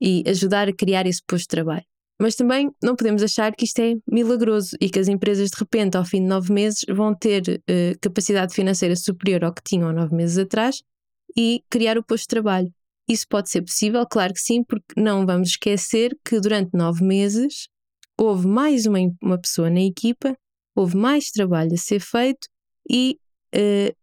e 0.00 0.24
ajudar 0.26 0.68
a 0.68 0.72
criar 0.72 1.06
esse 1.06 1.22
posto 1.26 1.44
de 1.44 1.48
trabalho. 1.48 1.84
Mas 2.20 2.34
também 2.34 2.70
não 2.82 2.96
podemos 2.96 3.22
achar 3.22 3.54
que 3.54 3.64
isto 3.64 3.78
é 3.80 3.94
milagroso 4.10 4.76
e 4.80 4.90
que 4.90 4.98
as 4.98 5.06
empresas, 5.06 5.50
de 5.50 5.56
repente, 5.56 5.96
ao 5.96 6.04
fim 6.04 6.20
de 6.20 6.26
nove 6.26 6.52
meses, 6.52 6.84
vão 6.88 7.14
ter 7.14 7.42
uh, 7.48 7.98
capacidade 8.00 8.52
financeira 8.52 8.96
superior 8.96 9.44
ao 9.44 9.52
que 9.52 9.62
tinham 9.62 9.92
nove 9.92 10.14
meses 10.16 10.36
atrás 10.36 10.82
e 11.36 11.62
criar 11.70 11.96
o 11.96 12.02
posto 12.02 12.24
de 12.24 12.28
trabalho. 12.28 12.72
Isso 13.08 13.26
pode 13.28 13.50
ser 13.50 13.62
possível, 13.62 14.06
claro 14.06 14.34
que 14.34 14.40
sim, 14.40 14.62
porque 14.62 15.00
não 15.00 15.24
vamos 15.24 15.50
esquecer 15.50 16.16
que 16.24 16.38
durante 16.40 16.70
nove 16.74 17.02
meses 17.04 17.68
houve 18.18 18.46
mais 18.46 18.84
uma, 18.84 18.98
uma 19.22 19.40
pessoa 19.40 19.70
na 19.70 19.80
equipa, 19.80 20.36
houve 20.76 20.96
mais 20.96 21.30
trabalho 21.30 21.72
a 21.72 21.76
ser 21.76 22.00
feito 22.00 22.48
e 22.90 23.18
uh, 23.54 23.96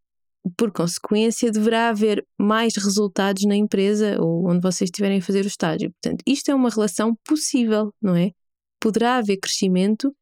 por 0.58 0.72
consequência, 0.72 1.52
deverá 1.52 1.90
haver 1.90 2.26
mais 2.40 2.76
resultados 2.76 3.44
na 3.46 3.56
empresa 3.56 4.22
ou 4.22 4.48
onde 4.50 4.62
vocês 4.62 4.90
estiverem 4.90 5.18
a 5.18 5.22
fazer 5.22 5.44
o 5.44 5.48
estágio. 5.48 5.92
Portanto, 5.92 6.22
isto 6.26 6.50
é 6.50 6.56
uma 6.56 6.70
relação 6.70 7.16
possível, 7.26 7.92
não 8.02 8.16
é? 8.16 8.32
Poderá 8.80 9.18
haver 9.18 9.38
crescimento 9.38 10.16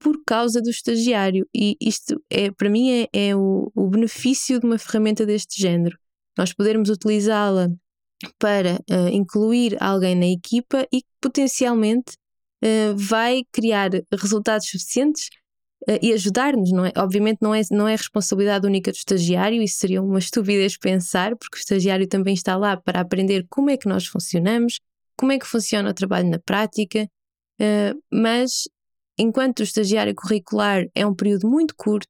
por 0.00 0.16
causa 0.26 0.62
do 0.62 0.70
estagiário, 0.70 1.46
e 1.54 1.76
isto 1.78 2.20
é, 2.30 2.50
para 2.50 2.70
mim, 2.70 2.90
é, 2.90 3.08
é 3.12 3.36
o, 3.36 3.70
o 3.74 3.88
benefício 3.88 4.58
de 4.58 4.66
uma 4.66 4.78
ferramenta 4.78 5.26
deste 5.26 5.60
género. 5.60 5.96
Nós 6.38 6.54
podermos 6.54 6.88
utilizá-la 6.88 7.68
para 8.38 8.74
uh, 8.90 9.08
incluir 9.12 9.76
alguém 9.82 10.14
na 10.14 10.26
equipa 10.26 10.86
e 10.92 11.02
que 11.02 11.08
potencialmente 11.20 12.12
uh, 12.62 12.96
vai 12.96 13.42
criar 13.52 13.90
resultados 14.12 14.66
suficientes 14.66 15.28
uh, 15.88 15.98
e 16.02 16.12
ajudar-nos, 16.12 16.70
não 16.72 16.84
é? 16.84 16.92
Obviamente 16.96 17.38
não 17.40 17.54
é, 17.54 17.62
não 17.70 17.88
é 17.88 17.96
responsabilidade 17.96 18.66
única 18.66 18.90
do 18.92 18.96
estagiário, 18.96 19.62
isso 19.62 19.78
seria 19.78 20.02
uma 20.02 20.18
estupidez 20.18 20.76
pensar, 20.76 21.36
porque 21.36 21.56
o 21.56 21.60
estagiário 21.60 22.06
também 22.06 22.34
está 22.34 22.56
lá 22.56 22.76
para 22.76 23.00
aprender 23.00 23.46
como 23.48 23.70
é 23.70 23.76
que 23.76 23.88
nós 23.88 24.06
funcionamos, 24.06 24.80
como 25.16 25.32
é 25.32 25.38
que 25.38 25.46
funciona 25.46 25.90
o 25.90 25.94
trabalho 25.94 26.28
na 26.28 26.38
prática, 26.38 27.06
mas 28.10 28.66
enquanto 29.18 29.60
o 29.60 29.62
estagiário 29.62 30.14
curricular 30.14 30.86
é 30.94 31.06
um 31.06 31.14
período 31.14 31.46
muito 31.46 31.74
curto 31.76 32.08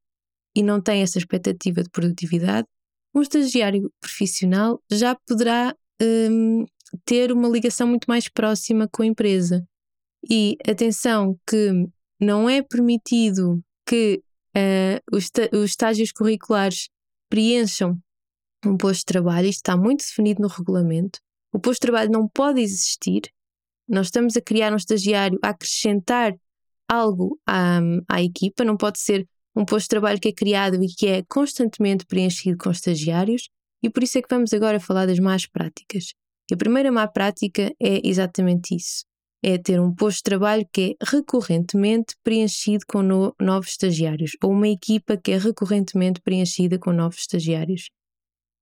e 0.55 0.63
não 0.63 0.81
tem 0.81 1.03
essa 1.03 1.19
expectativa 1.19 1.83
de 1.83 1.91
produtividade, 1.91 2.69
um 3.13 3.23
estagiário 3.23 3.93
profissional 4.01 4.81
já 4.89 5.17
poderá 5.27 5.75
um, 6.01 6.65
ter 7.05 7.33
uma 7.33 7.49
ligação 7.49 7.87
muito 7.87 8.07
mais 8.07 8.29
próxima 8.29 8.89
com 8.91 9.03
a 9.03 9.07
empresa. 9.07 9.65
E 10.29 10.57
atenção 10.67 11.39
que 11.47 11.87
não 12.21 12.49
é 12.49 12.63
permitido 12.63 13.63
que 13.87 14.23
uh, 14.57 15.17
os, 15.17 15.31
os 15.53 15.71
estágios 15.71 16.13
curriculares 16.13 16.89
preencham 17.29 17.99
um 18.65 18.77
posto 18.77 19.01
de 19.01 19.07
trabalho, 19.07 19.47
isto 19.47 19.61
está 19.61 19.77
muito 19.77 20.01
definido 20.01 20.43
no 20.43 20.49
regulamento. 20.49 21.19
O 21.53 21.59
posto 21.59 21.81
de 21.81 21.87
trabalho 21.87 22.11
não 22.11 22.29
pode 22.29 22.61
existir. 22.61 23.23
Nós 23.89 24.09
estamos 24.09 24.37
a 24.37 24.41
criar 24.41 24.73
um 24.73 24.77
estagiário 24.77 25.39
a 25.43 25.49
acrescentar 25.49 26.35
algo 26.87 27.41
à, 27.47 27.81
à 28.09 28.23
equipa, 28.23 28.65
não 28.65 28.77
pode 28.77 28.99
ser 28.99 29.27
um 29.57 29.65
posto 29.65 29.87
de 29.87 29.91
trabalho 29.91 30.21
que 30.21 30.29
é 30.29 30.33
criado 30.33 30.83
e 30.83 30.89
que 30.89 31.07
é 31.07 31.23
constantemente 31.29 32.07
preenchido 32.07 32.59
com 32.59 32.71
estagiários, 32.71 33.49
e 33.83 33.91
por 33.91 34.03
isso 34.03 34.19
é 34.19 34.23
que 34.23 34.29
vamos 34.35 34.53
agora 34.53 34.81
falar 34.81 35.07
das 35.07 35.19
más 35.19 35.47
práticas. 35.47 36.15
E 36.51 36.55
a 36.55 36.57
primeira 36.57 36.91
má 36.91 37.07
prática 37.07 37.73
é 37.81 38.07
exatamente 38.07 38.75
isso 38.75 39.05
é 39.43 39.57
ter 39.57 39.81
um 39.81 39.95
posto 39.95 40.19
de 40.19 40.25
trabalho 40.25 40.69
que 40.73 40.97
é 41.01 41.05
recorrentemente 41.05 42.15
preenchido 42.23 42.85
com 42.87 43.03
no, 43.03 43.35
novos 43.41 43.71
estagiários, 43.71 44.33
ou 44.43 44.53
uma 44.53 44.69
equipa 44.69 45.17
que 45.17 45.33
é 45.33 45.39
recorrentemente 45.39 46.21
preenchida 46.21 46.79
com 46.79 46.93
novos 46.93 47.21
estagiários. 47.21 47.89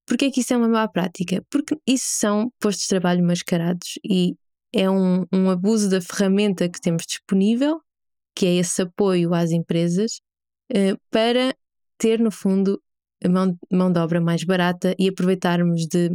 Porquê 0.07 0.27
é 0.27 0.31
que 0.31 0.41
isso 0.41 0.55
é 0.55 0.57
uma 0.57 0.69
má 0.69 0.89
prática? 0.89 1.45
Porque 1.51 1.77
isso 1.87 2.07
são 2.09 2.51
postos 2.61 2.85
de 2.85 2.89
trabalho 2.89 3.25
mascarados 3.25 3.99
e 4.05 4.37
é 4.73 4.89
um, 4.89 5.25
um 5.33 5.51
abuso 5.51 5.91
da 5.91 6.01
ferramenta 6.01 6.69
que 6.69 6.81
temos 6.81 7.05
disponível, 7.07 7.81
que 8.35 8.47
é 8.47 8.55
esse 8.55 8.83
apoio 8.83 9.35
às 9.35 9.51
empresas, 9.51 10.21
eh, 10.73 10.95
para 11.11 11.55
ter, 11.99 12.21
no 12.21 12.31
fundo, 12.31 12.81
a 13.25 13.29
mão, 13.29 13.59
mão 13.71 13.93
de 13.93 13.99
obra 13.99 14.21
mais 14.21 14.45
barata 14.45 14.95
e 14.99 15.09
aproveitarmos 15.09 15.87
de 15.87 16.11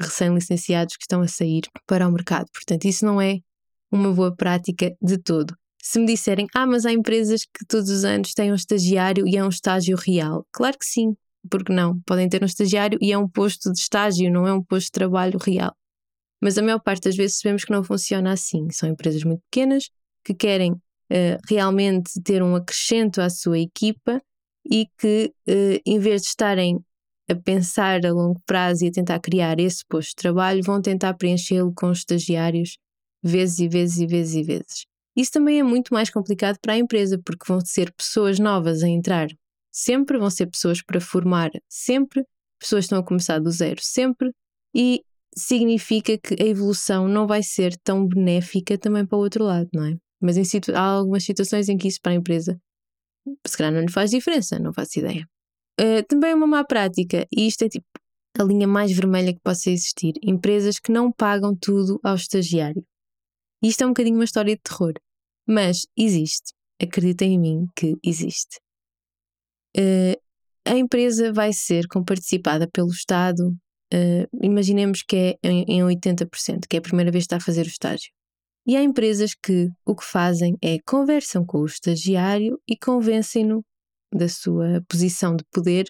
recém-licenciados 0.00 0.96
que 0.96 1.04
estão 1.04 1.20
a 1.20 1.28
sair 1.28 1.62
para 1.86 2.06
o 2.08 2.12
mercado. 2.12 2.46
Portanto, 2.52 2.84
isso 2.84 3.04
não 3.04 3.20
é 3.20 3.38
uma 3.90 4.12
boa 4.12 4.34
prática 4.34 4.94
de 5.00 5.18
todo. 5.18 5.54
Se 5.82 5.98
me 5.98 6.06
disserem, 6.06 6.46
ah, 6.54 6.66
mas 6.66 6.86
há 6.86 6.92
empresas 6.92 7.42
que 7.42 7.64
todos 7.66 7.90
os 7.90 8.04
anos 8.04 8.32
têm 8.32 8.50
um 8.50 8.54
estagiário 8.56 9.28
e 9.28 9.36
é 9.36 9.44
um 9.44 9.48
estágio 9.48 9.96
real. 9.96 10.46
Claro 10.50 10.78
que 10.78 10.86
sim, 10.86 11.14
porque 11.50 11.72
não? 11.72 12.00
Podem 12.06 12.28
ter 12.28 12.42
um 12.42 12.46
estagiário 12.46 12.98
e 13.02 13.12
é 13.12 13.18
um 13.18 13.28
posto 13.28 13.70
de 13.70 13.78
estágio, 13.78 14.32
não 14.32 14.46
é 14.46 14.52
um 14.52 14.62
posto 14.62 14.86
de 14.86 14.92
trabalho 14.92 15.38
real. 15.38 15.76
Mas 16.40 16.58
a 16.58 16.62
maior 16.62 16.80
parte 16.80 17.04
das 17.04 17.16
vezes 17.16 17.38
sabemos 17.38 17.64
que 17.64 17.72
não 17.72 17.84
funciona 17.84 18.32
assim. 18.32 18.68
São 18.70 18.88
empresas 18.88 19.22
muito 19.24 19.42
pequenas 19.50 19.90
que 20.24 20.34
querem 20.34 20.72
uh, 20.72 21.38
realmente 21.48 22.20
ter 22.22 22.42
um 22.42 22.56
acrescento 22.56 23.20
à 23.20 23.28
sua 23.28 23.58
equipa 23.58 24.22
e 24.70 24.86
que, 24.98 25.32
uh, 25.48 25.80
em 25.84 25.98
vez 25.98 26.22
de 26.22 26.28
estarem 26.28 26.78
a 27.28 27.34
pensar 27.34 28.04
a 28.04 28.12
longo 28.12 28.40
prazo 28.46 28.84
e 28.84 28.88
a 28.88 28.92
tentar 28.92 29.18
criar 29.20 29.58
esse 29.58 29.84
posto 29.86 30.10
de 30.10 30.16
trabalho, 30.16 30.62
vão 30.62 30.80
tentar 30.80 31.14
preenchê-lo 31.14 31.72
com 31.74 31.90
estagiários 31.90 32.76
vezes 33.22 33.58
e 33.58 33.68
vezes 33.68 33.98
e 33.98 34.06
vezes 34.06 34.34
e 34.34 34.42
vezes. 34.42 34.86
Isso 35.16 35.30
também 35.32 35.60
é 35.60 35.62
muito 35.62 35.94
mais 35.94 36.10
complicado 36.10 36.58
para 36.60 36.74
a 36.74 36.78
empresa, 36.78 37.18
porque 37.24 37.44
vão 37.46 37.60
ser 37.60 37.92
pessoas 37.92 38.38
novas 38.38 38.82
a 38.82 38.88
entrar 38.88 39.28
sempre, 39.70 40.18
vão 40.18 40.30
ser 40.30 40.46
pessoas 40.46 40.82
para 40.82 41.00
formar 41.00 41.50
sempre, 41.68 42.24
pessoas 42.60 42.84
estão 42.84 42.98
a 42.98 43.04
começar 43.04 43.38
do 43.40 43.50
zero 43.50 43.80
sempre, 43.82 44.30
e 44.74 45.02
significa 45.36 46.16
que 46.16 46.40
a 46.40 46.46
evolução 46.46 47.08
não 47.08 47.26
vai 47.26 47.42
ser 47.42 47.76
tão 47.82 48.06
benéfica 48.06 48.78
também 48.78 49.04
para 49.04 49.18
o 49.18 49.20
outro 49.20 49.44
lado, 49.44 49.68
não 49.72 49.84
é? 49.84 49.96
Mas 50.20 50.36
em 50.36 50.44
situ 50.44 50.74
há 50.74 50.80
algumas 50.80 51.24
situações 51.24 51.68
em 51.68 51.76
que 51.76 51.88
isso 51.88 52.00
para 52.00 52.12
a 52.12 52.16
empresa 52.16 52.58
se 53.46 53.56
calhar 53.56 53.72
não 53.72 53.80
lhe 53.80 53.90
faz 53.90 54.10
diferença, 54.10 54.58
não 54.58 54.72
faço 54.72 54.98
ideia. 54.98 55.26
Uh, 55.80 56.02
também 56.08 56.30
é 56.30 56.34
uma 56.34 56.46
má 56.46 56.64
prática, 56.64 57.26
e 57.32 57.46
isto 57.46 57.62
é 57.64 57.68
tipo 57.68 57.86
a 58.38 58.42
linha 58.42 58.66
mais 58.66 58.92
vermelha 58.92 59.32
que 59.32 59.40
possa 59.40 59.70
existir: 59.70 60.14
empresas 60.22 60.78
que 60.78 60.92
não 60.92 61.12
pagam 61.12 61.56
tudo 61.56 62.00
ao 62.02 62.14
estagiário. 62.14 62.84
Isto 63.62 63.82
é 63.82 63.86
um 63.86 63.90
bocadinho 63.90 64.16
uma 64.16 64.24
história 64.24 64.54
de 64.54 64.62
terror, 64.62 64.92
mas 65.46 65.86
existe. 65.96 66.52
Acreditem 66.80 67.34
em 67.34 67.38
mim 67.38 67.66
que 67.74 67.96
existe. 68.02 68.58
uh, 69.76 70.24
a 70.66 70.76
empresa 70.76 71.32
vai 71.32 71.52
ser 71.52 71.86
comparticipada 71.88 72.66
pelo 72.66 72.88
Estado, 72.88 73.48
uh, 73.92 74.28
imaginemos 74.42 75.02
que 75.02 75.16
é 75.16 75.38
em, 75.42 75.64
em 75.68 75.80
80%, 75.82 76.66
que 76.68 76.76
é 76.76 76.78
a 76.78 76.82
primeira 76.82 77.10
vez 77.10 77.24
que 77.24 77.26
está 77.26 77.36
a 77.36 77.40
fazer 77.40 77.66
o 77.66 77.68
estágio. 77.68 78.10
E 78.66 78.76
há 78.76 78.82
empresas 78.82 79.34
que 79.34 79.70
o 79.84 79.94
que 79.94 80.04
fazem 80.04 80.56
é 80.62 80.78
conversam 80.86 81.44
com 81.44 81.58
o 81.58 81.66
estagiário 81.66 82.58
e 82.66 82.76
convencem-no 82.76 83.64
da 84.12 84.28
sua 84.28 84.82
posição 84.88 85.36
de 85.36 85.44
poder 85.52 85.86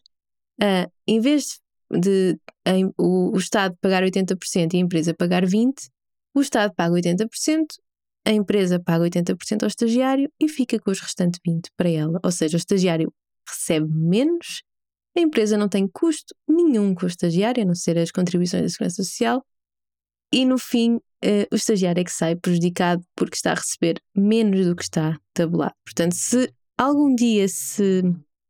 a, 0.61 0.89
em 1.07 1.21
vez 1.21 1.61
de, 1.91 2.39
a, 2.65 2.73
o, 2.99 3.35
o 3.35 3.39
Estado 3.39 3.77
pagar 3.81 4.03
80% 4.03 4.75
e 4.75 4.77
a 4.77 4.81
empresa 4.81 5.15
pagar 5.15 5.45
20%, 5.45 5.89
o 6.35 6.41
Estado 6.41 6.75
paga 6.75 6.95
80%, 6.95 7.29
a 8.25 8.33
empresa 8.33 8.81
paga 8.81 9.05
80% 9.05 9.63
ao 9.63 9.69
estagiário 9.69 10.33
e 10.41 10.49
fica 10.49 10.79
com 10.79 10.91
os 10.91 11.01
restantes 11.01 11.39
20% 11.47 11.69
para 11.77 11.91
ela. 11.91 12.21
Ou 12.25 12.33
seja, 12.33 12.57
o 12.57 12.59
estagiário 12.59 13.13
recebe 13.47 13.87
menos, 13.89 14.63
a 15.17 15.21
empresa 15.21 15.57
não 15.57 15.69
tem 15.69 15.87
custo 15.87 16.35
nenhum 16.49 16.95
com 16.95 17.05
o 17.05 17.09
estagiário, 17.09 17.63
a 17.63 17.67
não 17.67 17.75
ser 17.75 17.99
as 17.99 18.11
contribuições 18.11 18.63
da 18.63 18.69
Segurança 18.69 19.03
Social, 19.03 19.45
e 20.33 20.45
no 20.45 20.59
fim 20.59 20.99
uh, 21.25 21.47
o 21.53 21.57
estagiário 21.57 22.01
é 22.01 22.05
que 22.05 22.13
sai 22.13 22.37
prejudicado 22.37 23.03
porque 23.17 23.37
está 23.37 23.53
a 23.53 23.57
receber 23.57 24.01
menos 24.15 24.67
do 24.67 24.77
que 24.77 24.83
está 24.83 25.19
tabulado. 25.33 25.75
Portanto, 25.85 26.15
se 26.15 26.53
algum 26.77 27.15
dia 27.15 27.49
se 27.49 28.03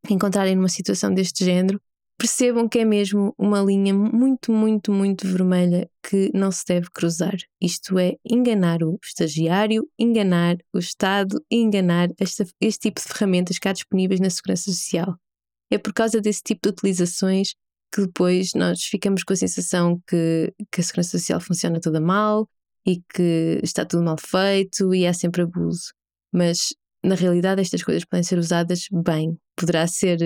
encontrarem 0.09 0.55
numa 0.55 0.69
situação 0.69 1.13
deste 1.13 1.43
género, 1.43 1.81
percebam 2.17 2.67
que 2.69 2.79
é 2.79 2.85
mesmo 2.85 3.33
uma 3.37 3.61
linha 3.61 3.93
muito, 3.93 4.51
muito, 4.51 4.91
muito 4.91 5.27
vermelha 5.27 5.89
que 6.01 6.31
não 6.33 6.51
se 6.51 6.63
deve 6.65 6.89
cruzar. 6.91 7.35
Isto 7.61 7.99
é, 7.99 8.15
enganar 8.25 8.83
o 8.83 8.97
estagiário, 9.03 9.87
enganar 9.99 10.57
o 10.73 10.79
Estado 10.79 11.43
e 11.51 11.57
enganar 11.57 12.09
este, 12.19 12.79
tipo 12.79 13.01
de 13.01 13.07
ferramentas 13.07 13.59
que 13.59 13.67
há 13.67 13.73
disponíveis 13.73 14.19
na 14.19 14.29
Segurança 14.29 14.71
Social. 14.71 15.15
É 15.69 15.77
por 15.77 15.93
causa 15.93 16.21
desse 16.21 16.41
tipo 16.41 16.61
de 16.63 16.69
utilizações 16.69 17.53
que 17.93 18.01
depois 18.01 18.53
nós 18.53 18.83
ficamos 18.83 19.23
com 19.23 19.33
a 19.33 19.37
sensação 19.37 20.01
que, 20.07 20.53
que 20.71 20.81
a 20.81 20.83
Segurança 20.83 21.17
Social 21.17 21.39
funciona 21.39 21.79
toda 21.81 21.99
mal 21.99 22.47
e 22.85 23.01
que 23.13 23.59
está 23.63 23.85
tudo 23.85 24.03
mal 24.03 24.17
feito 24.19 24.93
e 24.93 25.07
há 25.07 25.13
sempre 25.13 25.41
abuso. 25.41 25.91
Mas 26.31 26.73
na 27.03 27.15
realidade 27.15 27.61
estas 27.61 27.83
coisas 27.83 28.05
podem 28.05 28.23
ser 28.23 28.37
usadas 28.37 28.87
bem. 28.91 29.37
Poderá 29.55 29.87
ser, 29.87 30.19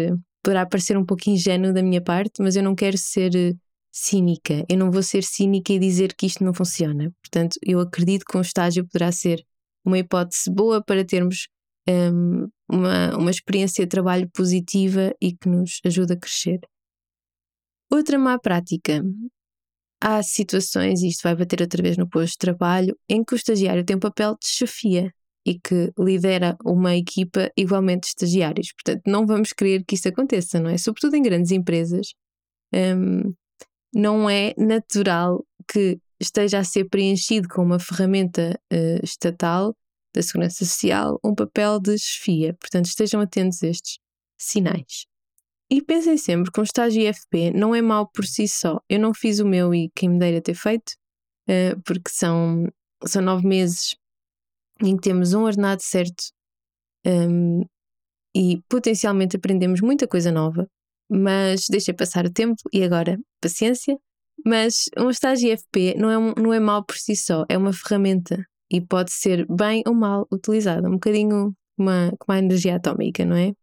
poderá 0.43 0.65
parecer 0.65 0.97
um 0.97 1.05
pouco 1.05 1.29
ingênuo 1.29 1.73
da 1.73 1.83
minha 1.83 2.01
parte, 2.01 2.41
mas 2.41 2.55
eu 2.55 2.63
não 2.63 2.75
quero 2.75 2.97
ser 2.97 3.35
eh, 3.35 3.53
cínica. 3.91 4.65
Eu 4.69 4.77
não 4.77 4.91
vou 4.91 5.03
ser 5.03 5.23
cínica 5.23 5.73
e 5.73 5.79
dizer 5.79 6.13
que 6.15 6.25
isto 6.25 6.43
não 6.43 6.53
funciona. 6.53 7.11
Portanto, 7.21 7.57
eu 7.63 7.79
acredito 7.79 8.25
que 8.25 8.37
um 8.37 8.41
estágio 8.41 8.85
poderá 8.87 9.11
ser 9.11 9.43
uma 9.85 9.97
hipótese 9.97 10.49
boa 10.51 10.83
para 10.83 11.05
termos 11.05 11.47
um, 11.87 12.47
uma, 12.69 13.17
uma 13.17 13.31
experiência 13.31 13.83
de 13.83 13.89
trabalho 13.89 14.29
positiva 14.31 15.13
e 15.21 15.33
que 15.33 15.49
nos 15.49 15.79
ajuda 15.85 16.13
a 16.13 16.19
crescer. 16.19 16.59
Outra 17.91 18.19
má 18.19 18.37
prática. 18.37 19.03
Há 20.01 20.23
situações, 20.23 21.01
e 21.01 21.09
isto 21.09 21.23
vai 21.23 21.35
bater 21.35 21.61
outra 21.61 21.83
vez 21.83 21.97
no 21.97 22.09
posto 22.09 22.33
de 22.33 22.37
trabalho, 22.37 22.97
em 23.07 23.23
que 23.23 23.33
o 23.33 23.35
estagiário 23.35 23.83
tem 23.83 23.97
um 23.97 23.99
papel 23.99 24.35
de 24.41 24.47
chefia 24.47 25.11
e 25.45 25.59
que 25.59 25.91
lidera 25.97 26.55
uma 26.63 26.95
equipa 26.95 27.51
igualmente 27.57 28.01
de 28.01 28.07
estagiários. 28.07 28.71
Portanto, 28.73 29.03
não 29.07 29.25
vamos 29.25 29.51
querer 29.51 29.83
que 29.83 29.95
isso 29.95 30.07
aconteça, 30.07 30.59
não 30.59 30.69
é? 30.69 30.77
Sobretudo 30.77 31.15
em 31.15 31.21
grandes 31.21 31.51
empresas, 31.51 32.13
um, 32.73 33.33
não 33.93 34.29
é 34.29 34.53
natural 34.57 35.43
que 35.67 35.99
esteja 36.19 36.59
a 36.59 36.63
ser 36.63 36.85
preenchido 36.85 37.47
com 37.47 37.63
uma 37.63 37.79
ferramenta 37.79 38.59
uh, 38.71 39.03
estatal 39.03 39.75
da 40.13 40.21
Segurança 40.21 40.65
Social 40.65 41.19
um 41.23 41.33
papel 41.33 41.79
de 41.79 41.97
chefia. 41.97 42.53
Portanto, 42.53 42.85
estejam 42.85 43.21
atentos 43.21 43.63
a 43.63 43.67
estes 43.67 43.99
sinais. 44.37 45.05
E 45.71 45.81
pensem 45.81 46.17
sempre 46.17 46.51
que 46.51 46.59
um 46.59 46.63
estágio 46.63 47.01
IFP 47.01 47.51
não 47.51 47.75
é 47.75 47.81
mau 47.81 48.07
por 48.07 48.25
si 48.25 48.47
só. 48.47 48.79
Eu 48.89 48.99
não 48.99 49.13
fiz 49.13 49.39
o 49.39 49.45
meu 49.45 49.73
e 49.73 49.91
quem 49.95 50.09
me 50.09 50.17
dera 50.17 50.41
ter 50.41 50.55
feito, 50.55 50.93
uh, 51.47 51.79
porque 51.85 52.09
são, 52.09 52.67
são 53.05 53.21
nove 53.21 53.45
meses 53.45 53.95
em 54.81 54.95
que 54.95 55.03
temos 55.03 55.33
um 55.33 55.43
ordenado 55.43 55.83
certo 55.83 56.23
um, 57.05 57.63
e 58.35 58.61
potencialmente 58.69 59.35
aprendemos 59.35 59.81
muita 59.81 60.07
coisa 60.07 60.31
nova, 60.31 60.67
mas 61.09 61.65
deixei 61.69 61.93
passar 61.93 62.25
o 62.25 62.31
tempo 62.31 62.61
e 62.73 62.83
agora 62.83 63.19
paciência. 63.41 63.97
Mas 64.45 64.85
um 64.97 65.09
estágio 65.09 65.51
IFP 65.51 65.95
não 65.97 66.09
é, 66.09 66.17
um, 66.17 66.33
não 66.37 66.53
é 66.53 66.59
mau 66.59 66.83
por 66.83 66.95
si 66.95 67.15
só, 67.15 67.45
é 67.49 67.57
uma 67.57 67.73
ferramenta 67.73 68.43
e 68.71 68.79
pode 68.79 69.11
ser 69.11 69.45
bem 69.47 69.83
ou 69.85 69.93
mal 69.93 70.27
utilizada, 70.31 70.87
um 70.87 70.93
bocadinho 70.93 71.53
uma, 71.77 72.11
como 72.17 72.35
a 72.35 72.39
energia 72.39 72.75
atómica, 72.75 73.25
não 73.25 73.35
é? 73.35 73.53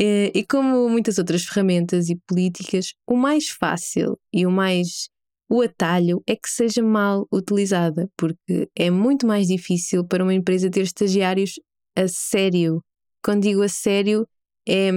Eh, 0.00 0.32
e 0.34 0.44
como 0.46 0.88
muitas 0.88 1.18
outras 1.18 1.44
ferramentas 1.44 2.08
e 2.08 2.16
políticas, 2.26 2.94
o 3.06 3.14
mais 3.14 3.48
fácil 3.48 4.18
e 4.32 4.46
o 4.46 4.50
mais 4.50 5.10
o 5.50 5.62
atalho 5.62 6.22
é 6.28 6.36
que 6.36 6.48
seja 6.48 6.80
mal 6.80 7.26
utilizada, 7.32 8.08
porque 8.16 8.68
é 8.76 8.88
muito 8.88 9.26
mais 9.26 9.48
difícil 9.48 10.06
para 10.06 10.22
uma 10.22 10.32
empresa 10.32 10.70
ter 10.70 10.82
estagiários 10.82 11.54
a 11.96 12.06
sério. 12.06 12.82
Quando 13.22 13.42
digo 13.42 13.60
a 13.60 13.68
sério, 13.68 14.26
é 14.66 14.90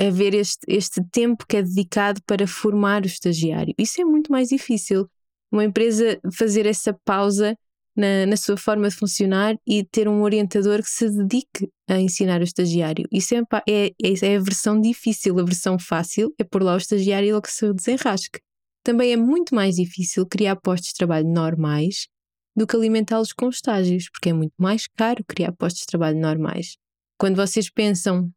haver 0.00 0.34
hum, 0.34 0.38
este, 0.38 0.60
este 0.68 1.02
tempo 1.10 1.44
que 1.46 1.56
é 1.56 1.62
dedicado 1.62 2.22
para 2.24 2.46
formar 2.46 3.02
o 3.02 3.06
estagiário. 3.06 3.74
Isso 3.76 4.00
é 4.00 4.04
muito 4.04 4.30
mais 4.30 4.48
difícil. 4.48 5.10
Uma 5.52 5.64
empresa 5.64 6.20
fazer 6.32 6.66
essa 6.66 6.96
pausa 7.04 7.56
na, 7.96 8.26
na 8.26 8.36
sua 8.36 8.56
forma 8.56 8.88
de 8.88 8.94
funcionar 8.94 9.56
e 9.66 9.84
ter 9.84 10.08
um 10.08 10.22
orientador 10.22 10.82
que 10.82 10.90
se 10.90 11.10
dedique 11.10 11.68
a 11.88 11.98
ensinar 12.00 12.40
o 12.40 12.44
estagiário. 12.44 13.06
Isso 13.12 13.34
é, 13.34 13.42
é, 13.68 13.86
é, 13.86 13.92
é 14.22 14.36
a 14.36 14.40
versão 14.40 14.80
difícil, 14.80 15.38
a 15.38 15.44
versão 15.44 15.78
fácil 15.78 16.32
é 16.38 16.44
por 16.44 16.62
lá 16.62 16.74
o 16.74 16.78
estagiário 16.78 17.34
logo 17.34 17.48
se 17.48 17.72
desenrasque. 17.72 18.40
Também 18.82 19.12
é 19.12 19.16
muito 19.16 19.54
mais 19.54 19.76
difícil 19.76 20.26
criar 20.26 20.56
postos 20.56 20.88
de 20.88 20.94
trabalho 20.94 21.28
normais 21.28 22.08
do 22.56 22.66
que 22.66 22.76
alimentá-los 22.76 23.32
com 23.32 23.48
estágios, 23.48 24.08
porque 24.10 24.30
é 24.30 24.32
muito 24.32 24.54
mais 24.58 24.86
caro 24.86 25.24
criar 25.26 25.52
postos 25.52 25.82
de 25.82 25.86
trabalho 25.86 26.18
normais. 26.18 26.76
Quando 27.18 27.36
vocês 27.36 27.70
pensam 27.70 28.30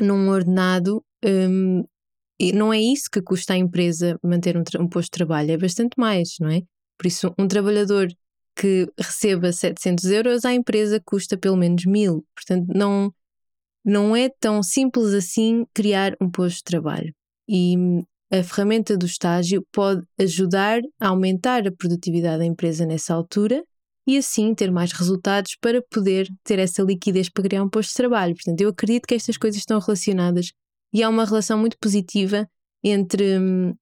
num 0.00 0.28
ordenado, 0.28 1.04
hum, 1.24 1.84
não 2.54 2.72
é 2.72 2.80
isso 2.80 3.10
que 3.10 3.22
custa 3.22 3.54
à 3.54 3.56
empresa 3.56 4.18
manter 4.22 4.56
um, 4.56 4.62
um 4.80 4.88
posto 4.88 5.06
de 5.06 5.12
trabalho, 5.12 5.52
é 5.52 5.56
bastante 5.56 5.94
mais, 5.96 6.36
não 6.40 6.48
é? 6.48 6.62
Por 6.98 7.06
isso, 7.06 7.34
um 7.38 7.48
trabalhador 7.48 8.08
que 8.54 8.86
receba 8.98 9.52
700 9.52 10.04
euros, 10.06 10.44
à 10.44 10.52
empresa 10.52 11.00
custa 11.04 11.36
pelo 11.36 11.56
menos 11.56 11.84
1000. 11.84 12.24
Portanto, 12.34 12.66
não, 12.74 13.12
não 13.84 14.14
é 14.14 14.28
tão 14.28 14.62
simples 14.62 15.12
assim 15.14 15.66
criar 15.74 16.14
um 16.20 16.30
posto 16.30 16.58
de 16.58 16.64
trabalho. 16.64 17.14
E 17.48 17.74
a 18.30 18.42
ferramenta 18.42 18.96
do 18.96 19.04
estágio 19.04 19.66
pode 19.70 20.02
ajudar 20.18 20.80
a 20.98 21.08
aumentar 21.08 21.66
a 21.66 21.72
produtividade 21.72 22.38
da 22.38 22.46
empresa 22.46 22.86
nessa 22.86 23.12
altura 23.12 23.62
e 24.06 24.16
assim 24.16 24.54
ter 24.54 24.70
mais 24.70 24.92
resultados 24.92 25.56
para 25.60 25.82
poder 25.90 26.28
ter 26.42 26.58
essa 26.58 26.82
liquidez 26.82 27.28
para 27.28 27.44
criar 27.44 27.62
um 27.62 27.68
posto 27.68 27.90
de 27.90 27.96
trabalho. 27.96 28.34
Portanto, 28.34 28.60
eu 28.60 28.70
acredito 28.70 29.06
que 29.06 29.14
estas 29.14 29.36
coisas 29.36 29.58
estão 29.58 29.78
relacionadas 29.78 30.52
e 30.92 31.02
há 31.02 31.08
uma 31.08 31.24
relação 31.24 31.58
muito 31.58 31.76
positiva 31.78 32.48
entre 32.82 33.38
hum, 33.38 33.74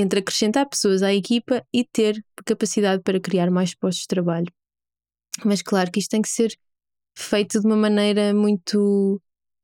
entre 0.00 0.20
acrescentar 0.20 0.68
pessoas 0.68 1.02
à 1.02 1.12
equipa 1.12 1.64
e 1.72 1.84
ter 1.84 2.22
capacidade 2.44 3.02
para 3.02 3.20
criar 3.20 3.50
mais 3.50 3.74
postos 3.74 4.02
de 4.02 4.08
trabalho. 4.08 4.52
Mas 5.44 5.62
claro 5.62 5.90
que 5.90 6.00
isto 6.00 6.10
tem 6.10 6.22
que 6.22 6.28
ser 6.28 6.56
feito 7.16 7.60
de 7.60 7.66
uma 7.66 7.76
maneira 7.76 8.34
muito 8.34 9.20